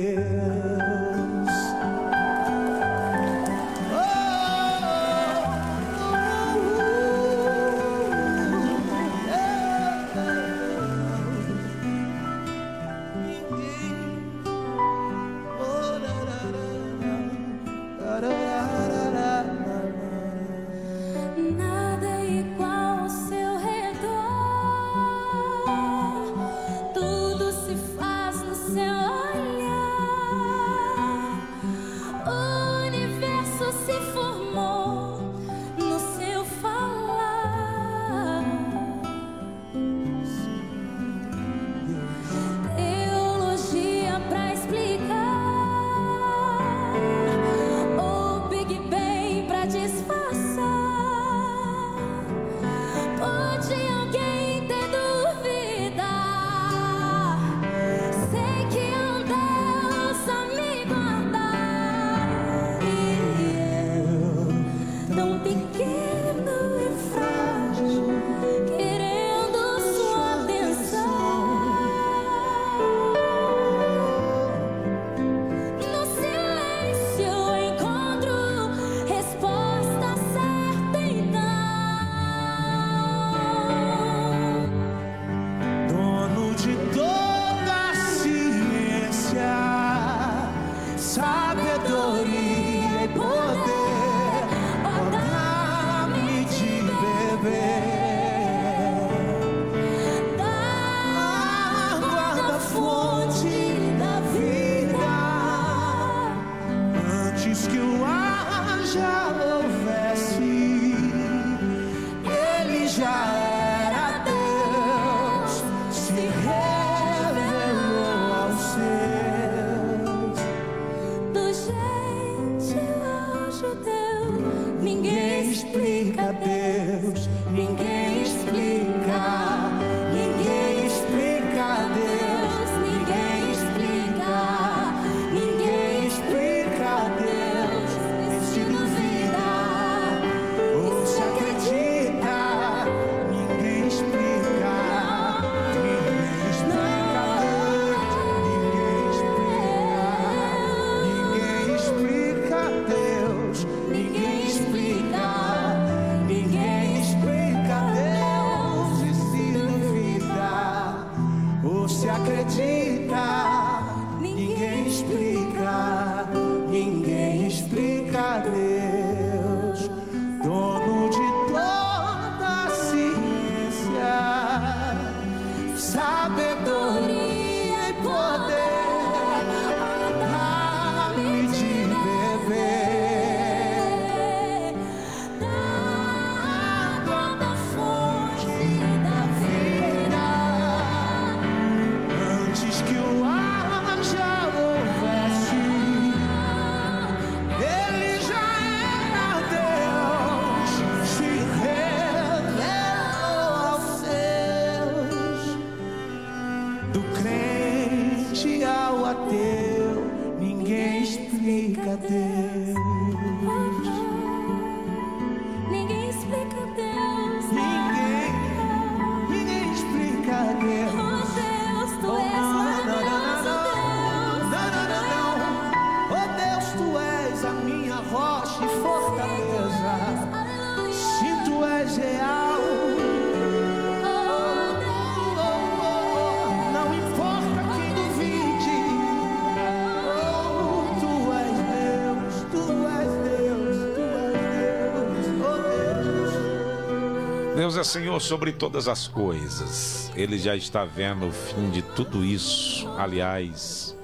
[247.73, 250.13] Deus é Senhor sobre todas as coisas.
[250.15, 252.87] Ele já está vendo o fim de tudo isso.
[252.99, 253.97] Aliás,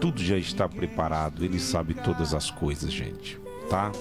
[0.00, 1.44] tudo já está preparado.
[1.44, 3.38] Ele sabe todas as coisas, gente.
[3.68, 3.92] Tá?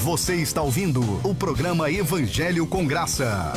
[0.00, 3.54] Você está ouvindo o programa Evangelho com Graça.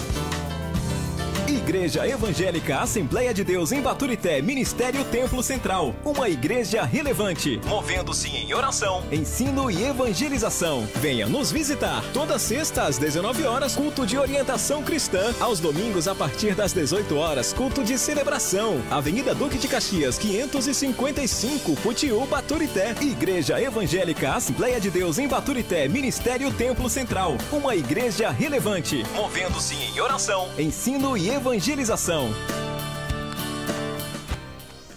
[1.76, 5.94] Igreja Evangélica Assembleia de Deus em Baturité, Ministério Templo Central.
[6.06, 10.88] Uma igreja relevante, movendo-se em oração, ensino e evangelização.
[10.96, 12.02] Venha nos visitar.
[12.14, 15.34] Toda sexta às 19 horas, culto de orientação cristã.
[15.38, 18.82] Aos domingos, a partir das 18 horas, culto de celebração.
[18.90, 22.96] Avenida Duque de Caxias, 555, Putiú, Baturité.
[23.02, 27.36] Igreja Evangélica Assembleia de Deus em Baturité, Ministério Templo Central.
[27.52, 31.65] Uma igreja relevante, movendo-se em oração, ensino e evangelização.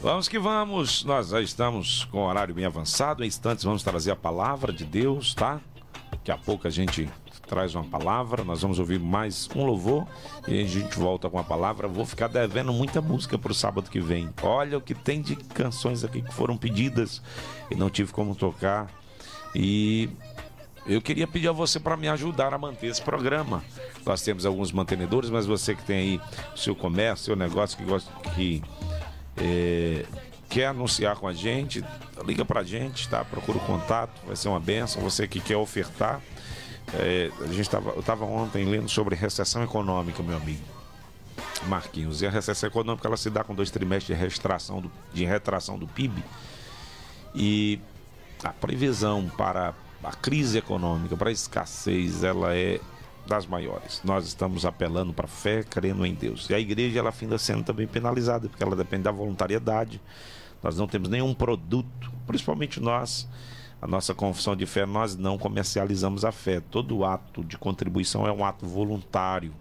[0.03, 1.03] Vamos que vamos.
[1.03, 3.25] Nós já estamos com o horário bem avançado.
[3.25, 5.63] Em instantes vamos trazer a palavra de Deus, tá?
[6.11, 7.09] Daqui a pouco a gente
[7.47, 8.45] traz uma palavra.
[8.45, 10.07] Nós vamos ouvir mais um louvor
[10.47, 11.89] e a gente volta com a palavra.
[11.89, 14.29] Vou ficar devendo muita música pro sábado que vem.
[14.43, 17.23] Olha o que tem de canções aqui que foram pedidas
[17.71, 18.91] e não tive como tocar.
[19.55, 20.11] E
[20.89, 23.63] eu queria pedir a você para me ajudar a manter esse programa.
[24.07, 26.21] Nós temos alguns mantenedores, mas você que tem aí
[26.55, 28.63] o seu comércio, seu negócio que gosta que
[29.37, 30.07] é,
[30.49, 31.85] quer anunciar com a gente,
[32.25, 33.23] liga pra gente, tá?
[33.23, 35.03] Procura o contato, vai ser uma benção.
[35.03, 36.23] Você que quer ofertar.
[36.95, 40.65] é, a gente tava, eu estava ontem lendo sobre recessão econômica, meu amigo.
[41.67, 44.41] Marquinhos, e a recessão econômica ela se dá com dois trimestres de
[44.81, 46.25] do, de retração do PIB.
[47.35, 47.79] E
[48.43, 52.81] a previsão para a crise econômica, para a escassez, ela é
[53.27, 54.01] das maiores.
[54.05, 56.49] Nós estamos apelando para a fé, crendo em Deus.
[56.49, 60.01] E a igreja ela finda sendo também penalizada, porque ela depende da voluntariedade.
[60.63, 63.29] Nós não temos nenhum produto, principalmente nós,
[63.81, 66.61] a nossa confissão de fé, nós não comercializamos a fé.
[66.61, 69.53] Todo ato de contribuição é um ato voluntário.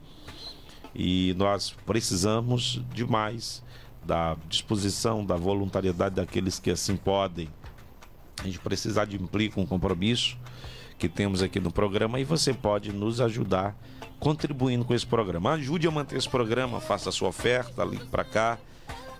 [0.95, 3.61] E nós precisamos demais
[4.03, 7.49] da disposição, da voluntariedade daqueles que assim podem.
[8.39, 10.37] A gente precisa de implica um compromisso
[10.97, 13.75] que temos aqui no programa e você pode nos ajudar
[14.19, 15.53] contribuindo com esse programa.
[15.53, 18.57] Ajude a manter esse programa, faça a sua oferta, ligue para cá,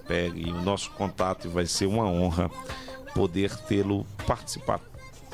[0.07, 2.49] pegue o nosso contato e vai ser uma honra
[3.14, 4.80] poder tê-lo participar,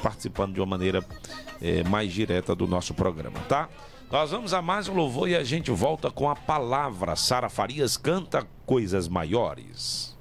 [0.01, 1.05] participando de uma maneira
[1.61, 3.69] eh, mais direta do nosso programa, tá?
[4.11, 7.15] Nós vamos a mais um louvor e a gente volta com a palavra.
[7.15, 10.12] Sara Farias canta coisas maiores.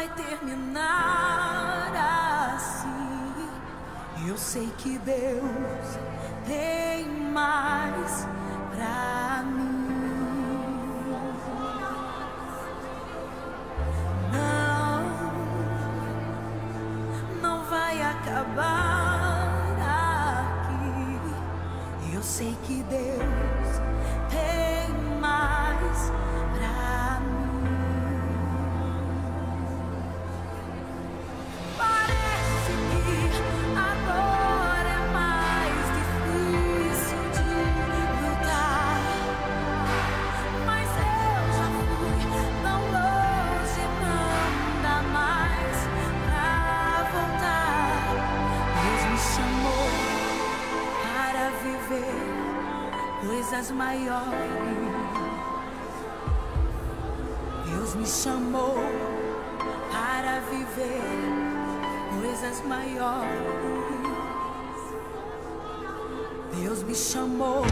[0.00, 1.92] vai terminar
[2.54, 3.50] assim.
[4.26, 5.98] Eu sei que Deus
[6.46, 8.26] tem mais
[8.74, 10.40] pra mim.
[14.32, 15.02] Não,
[17.42, 19.50] não vai acabar
[20.62, 22.14] aqui.
[22.14, 23.49] Eu sei que Deus.
[53.90, 54.30] maiores.
[57.66, 58.76] Deus me chamou
[59.90, 61.02] para viver
[62.20, 63.30] coisas maiores.
[66.54, 67.64] Deus me chamou.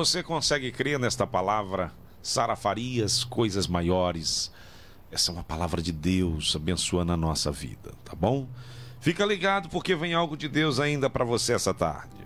[0.00, 1.92] Você consegue crer nesta palavra?
[2.22, 4.50] Sara Farias, coisas maiores.
[5.12, 8.48] Essa é uma palavra de Deus abençoando a nossa vida, tá bom?
[8.98, 12.16] Fica ligado porque vem algo de Deus ainda para você essa tarde.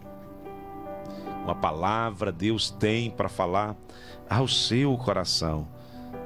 [1.42, 3.74] Uma palavra Deus tem para falar
[4.30, 5.66] ao seu coração,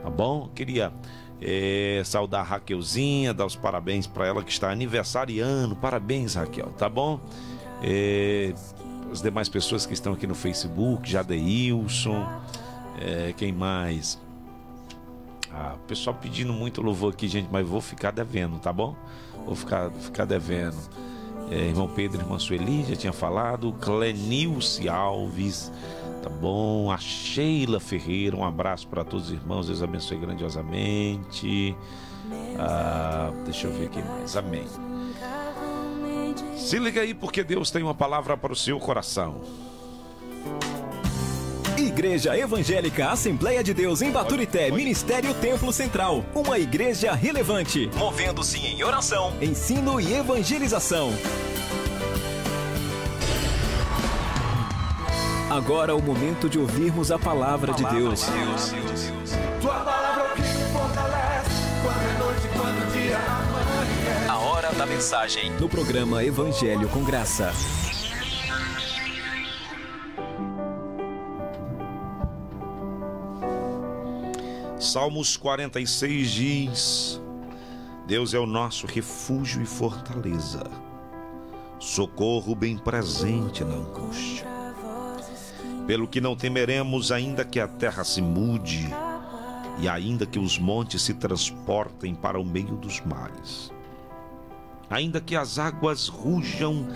[0.03, 0.51] tá bom?
[0.55, 0.93] Queria
[1.41, 5.75] é, saudar a Raquelzinha, dar os parabéns para ela que está aniversariando.
[5.77, 7.19] Parabéns, Raquel, tá bom?
[7.83, 8.53] É,
[9.11, 12.27] as demais pessoas que estão aqui no Facebook, Jadeilson,
[13.01, 14.19] é, quem mais?
[15.53, 18.95] Ah, o pessoal pedindo muito louvor aqui, gente, mas vou ficar devendo, tá bom?
[19.45, 20.79] Vou ficar, ficar devendo.
[21.51, 23.73] É, irmão Pedro, irmã Sueli, já tinha falado.
[23.81, 25.73] Clenilce Alves,
[26.23, 26.91] tá bom?
[26.91, 31.75] A Sheila Ferreira, um abraço para todos os irmãos, Deus abençoe grandiosamente.
[32.59, 34.67] Ah, deixa eu ver aqui mais, amém.
[36.57, 39.41] Se liga aí, porque Deus tem uma palavra para o seu coração.
[41.77, 46.25] Igreja Evangélica Assembleia de Deus em Baturité, Ministério Templo Central.
[46.35, 51.13] Uma igreja relevante, movendo-se em oração, ensino e evangelização.
[55.49, 58.27] Agora é o momento de ouvirmos a palavra, de Deus.
[59.63, 60.35] Tua palavra
[64.99, 65.53] mensagem.
[65.61, 67.53] No programa Evangelho com Graça.
[74.77, 77.23] Salmos 46 diz:
[78.09, 80.69] Deus é o nosso refúgio e fortaleza,
[81.79, 84.49] socorro bem presente na angústia.
[85.87, 88.89] Pelo que não temeremos, ainda que a terra se mude
[89.79, 93.71] e ainda que os montes se transportem para o meio dos mares,
[94.91, 96.87] ainda que as águas rujam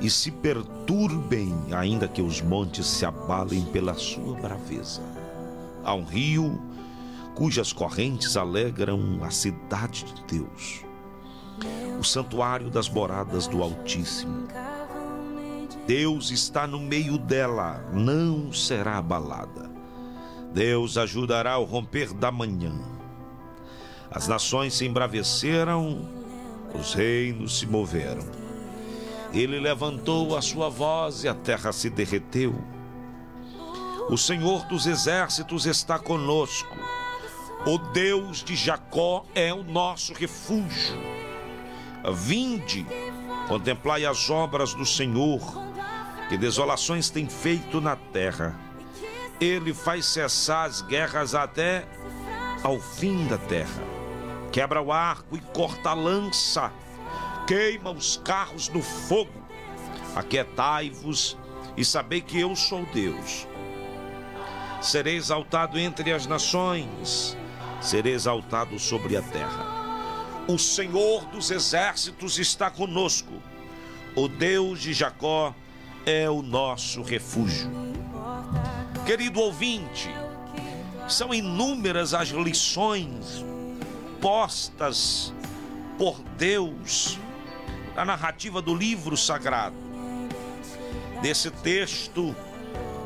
[0.00, 5.02] e se perturbem, ainda que os montes se abalem pela sua braveza.
[5.84, 6.60] Há um rio
[7.34, 10.84] cujas correntes alegram a cidade de Deus,
[11.98, 14.48] o santuário das moradas do Altíssimo.
[15.86, 19.70] Deus está no meio dela, não será abalada.
[20.52, 22.72] Deus ajudará ao romper da manhã.
[24.10, 26.21] As nações se embraveceram,
[26.74, 28.24] os reinos se moveram.
[29.32, 32.54] Ele levantou a sua voz e a terra se derreteu.
[34.10, 36.76] O Senhor dos exércitos está conosco.
[37.64, 41.00] O Deus de Jacó é o nosso refúgio.
[42.12, 42.84] Vinde,
[43.46, 45.40] contemplai as obras do Senhor,
[46.28, 48.58] que desolações tem feito na terra.
[49.40, 51.86] Ele faz cessar as guerras até
[52.62, 54.01] ao fim da terra.
[54.52, 56.70] Quebra o arco e corta a lança,
[57.46, 59.32] queima os carros no fogo.
[60.14, 61.38] Aquietai-vos
[61.76, 63.48] e sabei que eu sou Deus.
[64.82, 67.36] Serei exaltado entre as nações
[67.82, 69.66] ser exaltado sobre a terra.
[70.46, 73.32] O Senhor dos exércitos está conosco.
[74.14, 75.54] O Deus de Jacó
[76.06, 77.70] é o nosso refúgio.
[79.06, 80.10] Querido ouvinte,
[81.08, 83.44] são inúmeras as lições
[84.22, 85.34] postas
[85.98, 87.18] por Deus
[87.94, 89.76] na narrativa do livro sagrado.
[91.20, 92.34] Desse texto,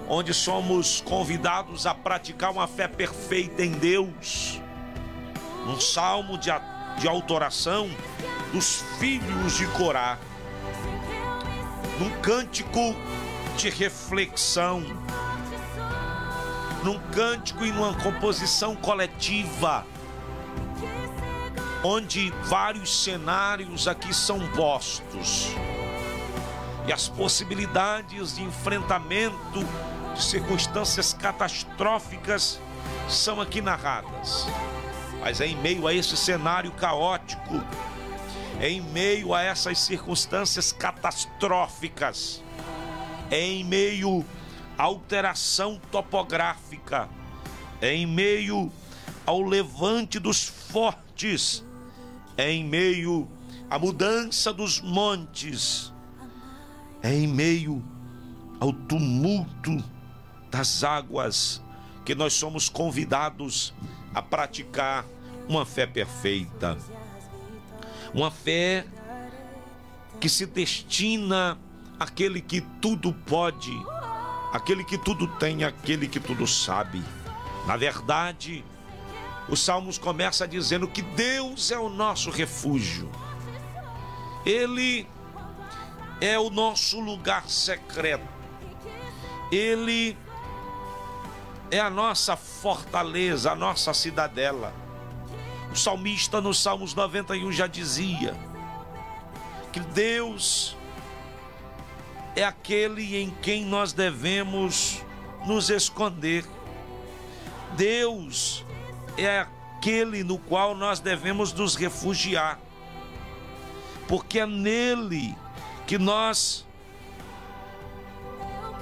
[0.08, 4.60] onde somos convidados a praticar uma fé perfeita em Deus
[5.66, 6.50] um salmo de,
[6.98, 7.90] de autoração
[8.52, 10.16] dos filhos de Corá,
[11.98, 12.94] num cântico
[13.56, 14.84] de reflexão,
[16.84, 19.84] num cântico e numa composição coletiva,
[21.88, 25.50] onde vários cenários aqui são postos
[26.84, 29.64] e as possibilidades de enfrentamento
[30.12, 32.60] de circunstâncias catastróficas
[33.08, 34.48] são aqui narradas.
[35.20, 37.62] Mas é em meio a esse cenário caótico,
[38.60, 42.42] é em meio a essas circunstâncias catastróficas,
[43.30, 44.24] é em meio
[44.76, 47.08] à alteração topográfica,
[47.80, 48.72] é em meio
[49.24, 51.64] ao levante dos fortes,
[52.36, 53.28] é em meio
[53.70, 55.92] à mudança dos montes,
[57.02, 57.82] é em meio
[58.60, 59.82] ao tumulto
[60.50, 61.62] das águas
[62.04, 63.74] que nós somos convidados
[64.14, 65.04] a praticar
[65.48, 66.78] uma fé perfeita.
[68.14, 68.86] Uma fé
[70.20, 71.58] que se destina
[71.98, 73.72] àquele que tudo pode,
[74.52, 77.02] aquele que tudo tem, aquele que tudo sabe.
[77.66, 78.64] Na verdade,
[79.48, 83.10] os Salmos começa dizendo que Deus é o nosso refúgio.
[84.44, 85.08] Ele
[86.20, 88.26] é o nosso lugar secreto.
[89.52, 90.16] Ele
[91.70, 94.74] é a nossa fortaleza, a nossa cidadela.
[95.72, 98.36] O salmista no Salmos 91 já dizia
[99.72, 100.76] que Deus
[102.34, 105.02] é aquele em quem nós devemos
[105.46, 106.44] nos esconder.
[107.76, 108.65] Deus
[109.16, 112.58] é aquele no qual nós devemos nos refugiar.
[114.08, 115.34] Porque é nele
[115.86, 116.66] que nós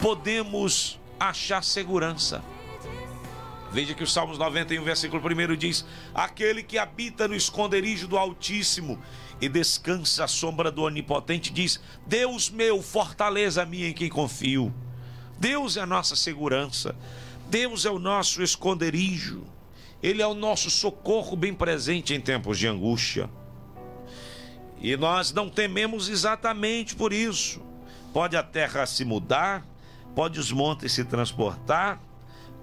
[0.00, 2.42] podemos achar segurança.
[3.70, 5.84] Veja que o Salmos 91, versículo 1 diz:
[6.14, 9.02] Aquele que habita no esconderijo do Altíssimo
[9.40, 14.72] e descansa à sombra do Onipotente, diz: Deus meu, fortaleza minha em quem confio.
[15.40, 16.94] Deus é a nossa segurança,
[17.50, 19.44] Deus é o nosso esconderijo,
[20.04, 23.30] Ele é o nosso socorro bem presente em tempos de angústia.
[24.78, 27.62] E nós não tememos exatamente por isso.
[28.12, 29.66] Pode a terra se mudar,
[30.14, 32.02] pode os montes se transportar,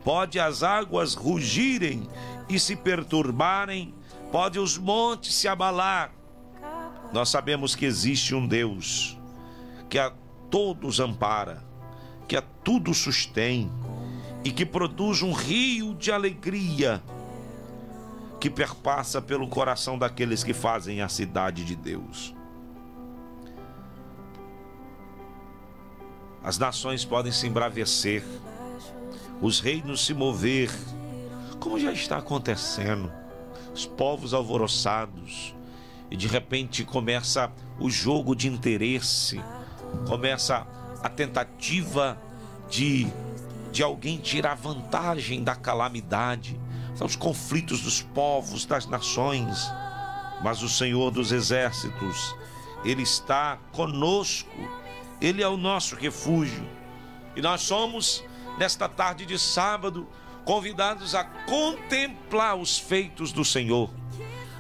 [0.04, 2.08] pode as águas rugirem
[2.48, 3.92] e se perturbarem,
[4.32, 6.14] pode os montes se abalar.
[7.12, 9.18] Nós sabemos que existe um Deus
[9.90, 10.14] que a
[10.52, 11.66] todos ampara,
[12.28, 13.68] que a tudo sustém
[14.44, 17.02] e que produz um rio de alegria
[18.42, 22.34] que perpassa pelo coração daqueles que fazem a cidade de Deus.
[26.44, 28.26] As nações podem se embravecer,
[29.40, 30.72] os reinos se mover,
[31.60, 33.12] como já está acontecendo,
[33.76, 35.54] os povos alvoroçados,
[36.10, 39.40] e de repente começa o jogo de interesse,
[40.08, 40.66] começa
[41.04, 42.20] a tentativa
[42.68, 43.08] de,
[43.72, 46.60] de alguém tirar vantagem da calamidade,
[47.02, 49.72] são os conflitos dos povos, das nações.
[50.44, 52.36] Mas o Senhor dos exércitos,
[52.86, 54.52] Ele está conosco,
[55.20, 56.64] Ele é o nosso refúgio,
[57.36, 58.24] e nós somos
[58.60, 60.08] nesta tarde de sábado,
[60.46, 63.90] convidados a contemplar os feitos do Senhor,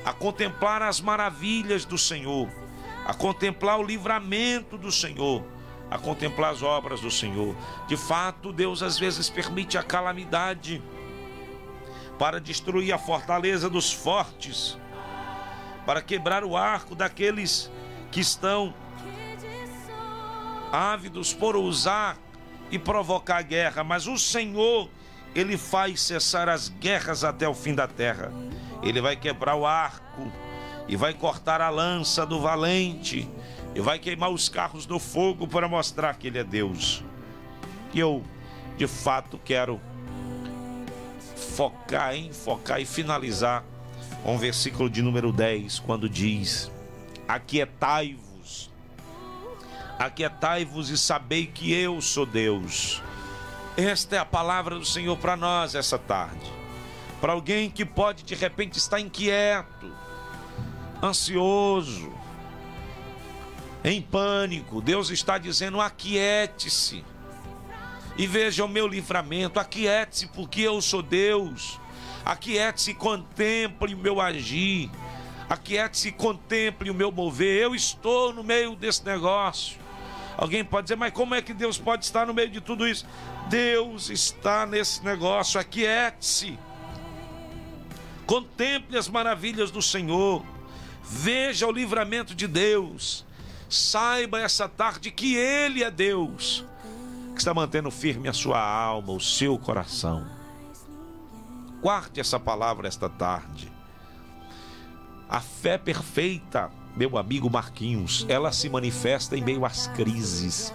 [0.03, 2.49] a contemplar as maravilhas do Senhor,
[3.05, 5.43] a contemplar o livramento do Senhor,
[5.91, 7.55] a contemplar as obras do Senhor.
[7.87, 10.81] De fato, Deus às vezes permite a calamidade
[12.21, 14.77] para destruir a fortaleza dos fortes,
[15.87, 17.71] para quebrar o arco daqueles
[18.11, 18.75] que estão
[20.71, 22.19] ávidos por usar
[22.69, 24.87] e provocar guerra, mas o Senhor,
[25.33, 28.31] ele faz cessar as guerras até o fim da terra.
[28.83, 30.31] Ele vai quebrar o arco
[30.87, 33.27] e vai cortar a lança do valente
[33.73, 37.03] e vai queimar os carros do fogo para mostrar que ele é Deus.
[37.91, 38.23] E eu,
[38.77, 39.81] de fato, quero
[41.41, 43.63] focar, enfocar e finalizar
[44.23, 46.71] o versículo de número 10, quando diz:
[47.27, 48.31] Aquietai-vos
[50.01, 53.03] Aquietai-vos e sabei que eu sou Deus.
[53.77, 56.51] Esta é a palavra do Senhor para nós essa tarde.
[57.21, 59.93] Para alguém que pode de repente estar inquieto,
[61.03, 62.11] ansioso,
[63.83, 67.05] em pânico, Deus está dizendo: aquiete-se
[68.17, 69.59] e veja o meu livramento.
[69.59, 71.79] Aquiete-se, porque eu sou Deus.
[72.25, 74.89] Aquiete-se contemple o meu agir.
[75.49, 77.63] Aquiete-se contemple o meu mover.
[77.63, 79.79] Eu estou no meio desse negócio.
[80.37, 83.05] Alguém pode dizer, mas como é que Deus pode estar no meio de tudo isso?
[83.49, 86.57] Deus está nesse negócio, aquiete-se.
[88.25, 90.43] Contemple as maravilhas do Senhor.
[91.03, 93.25] Veja o livramento de Deus.
[93.69, 96.65] Saiba essa tarde que Ele é Deus,
[97.41, 100.27] está mantendo firme a sua alma, o seu coração.
[101.81, 103.71] Guarde essa palavra esta tarde.
[105.27, 110.71] A fé perfeita meu amigo Marquinhos, ela se manifesta em meio às crises,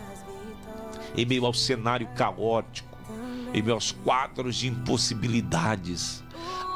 [1.16, 2.98] em meio ao cenário caótico,
[3.54, 6.24] em meio aos quadros de impossibilidades.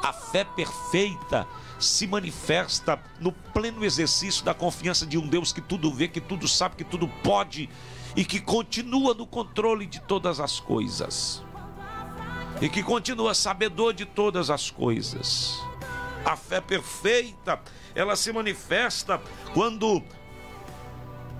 [0.04, 1.48] A fé perfeita
[1.80, 6.46] se manifesta no pleno exercício da confiança de um Deus que tudo vê, que tudo
[6.46, 7.68] sabe, que tudo pode
[8.16, 11.42] e que continua no controle de todas as coisas.
[12.60, 15.58] E que continua sabedor de todas as coisas.
[16.24, 17.60] A fé perfeita
[17.94, 19.20] ela se manifesta
[19.52, 20.02] quando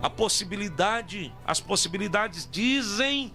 [0.03, 3.35] a possibilidade, as possibilidades dizem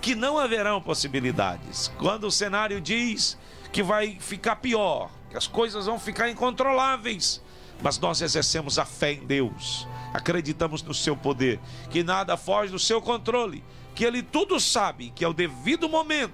[0.00, 1.90] que não haverão possibilidades.
[1.98, 3.38] Quando o cenário diz
[3.72, 7.40] que vai ficar pior, que as coisas vão ficar incontroláveis,
[7.82, 11.58] mas nós exercemos a fé em Deus, acreditamos no seu poder,
[11.90, 13.64] que nada foge do seu controle,
[13.96, 16.32] que ele tudo sabe, que ao devido momento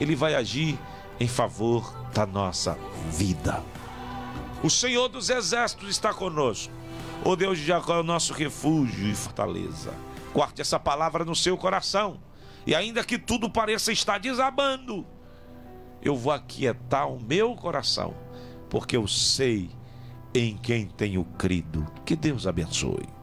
[0.00, 0.78] ele vai agir
[1.20, 2.78] em favor da nossa
[3.10, 3.62] vida.
[4.64, 6.72] O Senhor dos Exércitos está conosco.
[7.24, 9.92] O Deus de Jacó é o nosso refúgio e fortaleza.
[10.32, 12.18] Guarde essa palavra no seu coração.
[12.66, 15.06] E ainda que tudo pareça estar desabando,
[16.00, 18.14] eu vou aquietar o meu coração,
[18.70, 19.70] porque eu sei
[20.34, 21.86] em quem tenho crido.
[22.04, 23.21] Que Deus abençoe.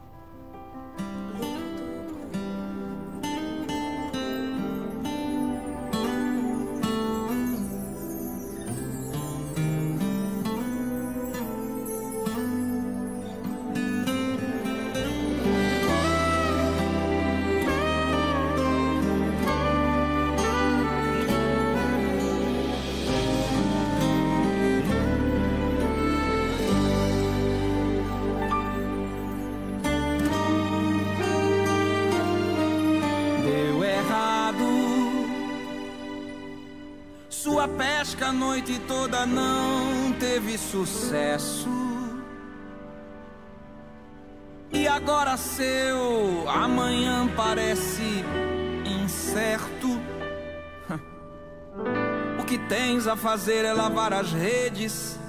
[53.20, 55.20] Fazer é lavar as redes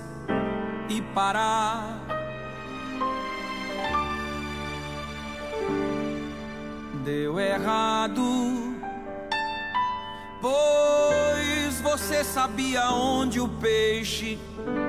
[0.89, 1.99] e parar.
[7.05, 8.77] Deu errado,
[10.41, 14.39] pois você sabia onde o peixe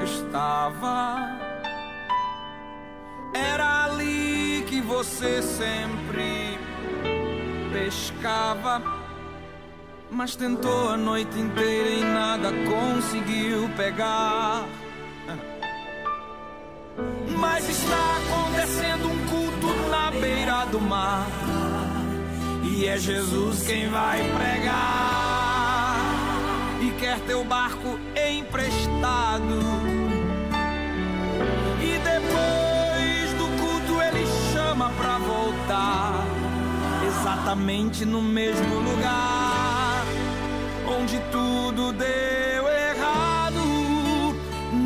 [0.04, 1.18] estava.
[3.34, 6.60] Era ali que você sempre
[7.74, 9.01] pescava.
[10.14, 14.68] Mas tentou a noite inteira e nada conseguiu pegar.
[17.40, 21.26] Mas está acontecendo um culto na beira do mar.
[22.62, 25.96] E é Jesus quem vai pregar.
[26.82, 29.62] E quer teu barco emprestado.
[31.82, 36.26] E depois do culto ele chama pra voltar.
[37.08, 39.51] Exatamente no mesmo lugar.
[41.00, 43.62] Onde tudo deu errado.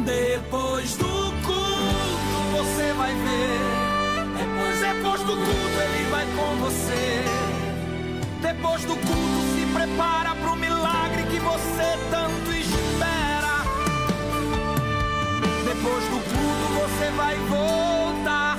[0.06, 3.76] Depois do culto você vai ver.
[4.38, 7.24] Depois, depois do culto ele vai com você.
[8.42, 13.64] Depois do culto, se prepara pro milagre que você tanto espera.
[15.66, 18.58] Depois do culto, você vai voltar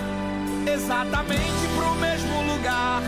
[0.67, 3.03] exatamente pro mesmo lugar.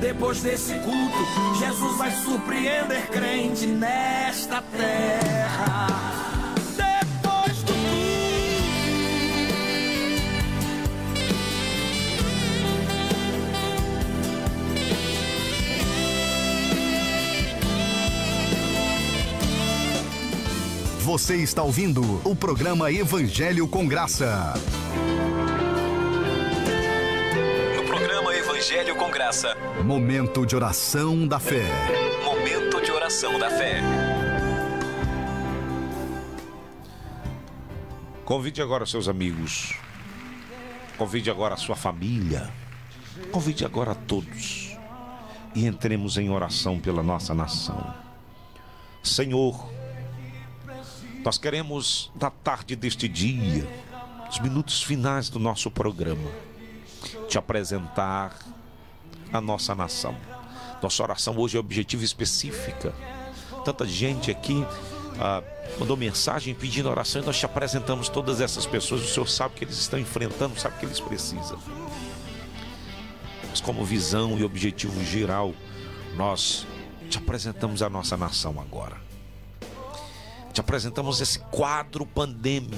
[0.00, 5.86] Depois desse culto, Jesus vai surpreender crente nesta terra.
[21.06, 24.52] Você está ouvindo o programa Evangelho com Graça.
[28.66, 29.54] Evangelho com Graça.
[29.84, 31.62] Momento de oração da fé.
[32.24, 33.80] Momento de oração da fé.
[38.24, 39.72] Convide agora seus amigos.
[40.98, 42.52] Convide agora a sua família.
[43.30, 44.76] Convide agora a todos.
[45.54, 47.94] E entremos em oração pela nossa nação.
[49.00, 49.70] Senhor,
[51.24, 53.64] nós queremos, na tarde deste dia,
[54.28, 56.28] os minutos finais do nosso programa,
[57.28, 58.36] te apresentar
[59.32, 60.16] a nossa nação.
[60.82, 62.94] Nossa oração hoje é objetiva específica.
[63.64, 64.64] Tanta gente aqui
[65.18, 65.42] ah,
[65.78, 69.02] mandou mensagem pedindo oração e nós te apresentamos todas essas pessoas.
[69.02, 71.58] O Senhor sabe que eles estão enfrentando, sabe que eles precisam.
[73.48, 75.54] Mas como visão e objetivo geral,
[76.14, 76.66] nós
[77.08, 78.96] te apresentamos a nossa nação agora.
[80.52, 82.76] Te apresentamos esse quadro pandêmico,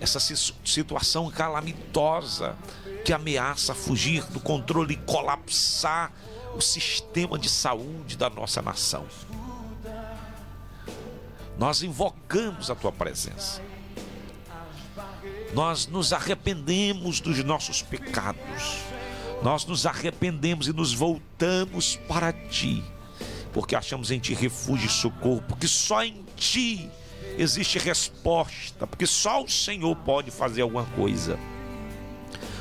[0.00, 2.56] essa si- situação calamitosa
[3.04, 6.12] que ameaça fugir do controle e colapsar
[6.54, 9.06] o sistema de saúde da nossa nação.
[11.58, 13.62] Nós invocamos a tua presença.
[15.54, 18.78] Nós nos arrependemos dos nossos pecados.
[19.42, 22.82] Nós nos arrependemos e nos voltamos para ti,
[23.52, 26.90] porque achamos em ti refúgio e socorro, porque só em ti
[27.36, 31.38] existe resposta, porque só o Senhor pode fazer alguma coisa.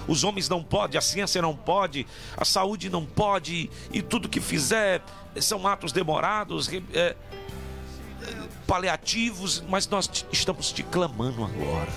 [0.07, 2.05] Os homens não podem, a ciência não pode,
[2.37, 5.01] a saúde não pode, e tudo que fizer
[5.41, 7.15] são atos demorados, é, é,
[8.67, 11.91] paliativos, mas nós estamos te clamando agora.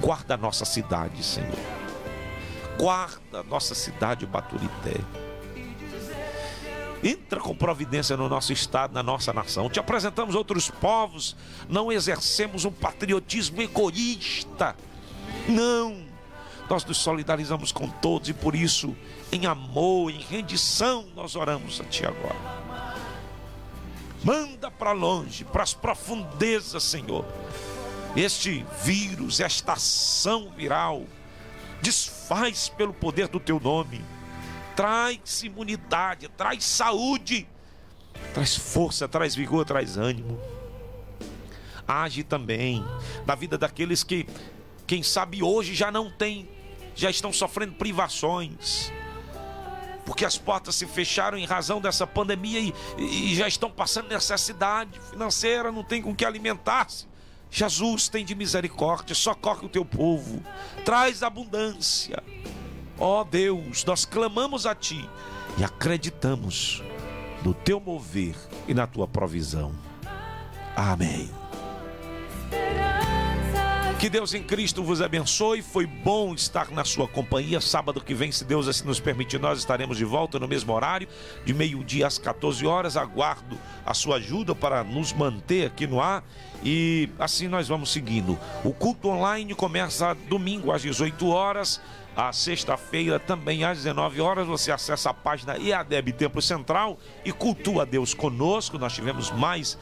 [0.00, 1.56] Guarda a nossa cidade, Senhor.
[2.78, 5.00] Guarda a nossa cidade, Baturité.
[7.04, 9.68] Entra com providência no nosso estado, na nossa nação.
[9.68, 11.36] Te apresentamos outros povos,
[11.68, 14.74] não exercemos um patriotismo egoísta.
[15.46, 16.02] Não.
[16.70, 18.96] nós nos solidarizamos com todos e por isso,
[19.30, 22.64] em amor, em rendição, nós oramos a Ti agora.
[24.22, 27.26] Manda para longe, para as profundezas, Senhor,
[28.16, 31.02] este vírus, esta ação viral.
[31.82, 34.02] Desfaz pelo poder do Teu nome.
[34.76, 37.46] Traz imunidade, traz saúde,
[38.32, 40.40] traz força, traz vigor, traz ânimo.
[41.86, 42.84] Age também
[43.26, 44.26] na vida daqueles que,
[44.86, 46.48] quem sabe hoje já não tem,
[46.94, 48.92] já estão sofrendo privações
[50.04, 55.00] porque as portas se fecharam em razão dessa pandemia e, e já estão passando necessidade
[55.10, 57.06] financeira, não tem com que alimentar-se.
[57.50, 60.42] Jesus tem de misericórdia, socorre o teu povo,
[60.84, 62.22] traz abundância.
[62.98, 65.08] Ó oh Deus, nós clamamos a Ti
[65.58, 66.82] e acreditamos
[67.44, 68.36] no Teu mover
[68.68, 69.72] e na Tua provisão.
[70.76, 71.30] Amém.
[74.04, 75.62] Que Deus em Cristo vos abençoe.
[75.62, 77.58] Foi bom estar na sua companhia.
[77.58, 81.08] Sábado que vem, se Deus assim nos permitir, nós estaremos de volta no mesmo horário,
[81.42, 82.98] de meio-dia às 14 horas.
[82.98, 86.22] Aguardo a sua ajuda para nos manter aqui no ar.
[86.62, 88.38] E assim nós vamos seguindo.
[88.62, 91.80] O culto online começa domingo às 18 horas.
[92.16, 97.84] A sexta-feira, também às 19 horas, você acessa a página EADEB Templo Central e cultua
[97.84, 98.78] Deus conosco.
[98.78, 99.76] Nós tivemos mais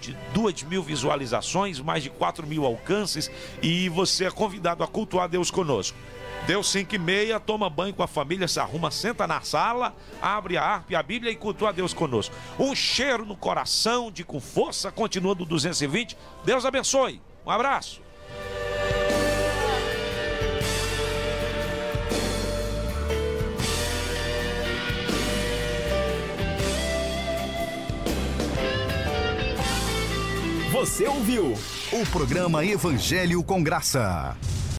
[0.00, 3.30] de 2 mil visualizações, mais de 4 mil alcances
[3.62, 5.96] e você é convidado a cultuar Deus conosco.
[6.46, 10.56] Deu 5 e meia, toma banho com a família, se arruma, senta na sala, abre
[10.56, 12.34] a harpa e a Bíblia e cultua Deus conosco.
[12.58, 16.16] Um cheiro no coração, de com força, continua do 220.
[16.46, 17.20] Deus abençoe.
[17.44, 18.07] Um abraço.
[30.78, 31.58] Você ouviu
[31.92, 34.36] o programa Evangelho com Graça.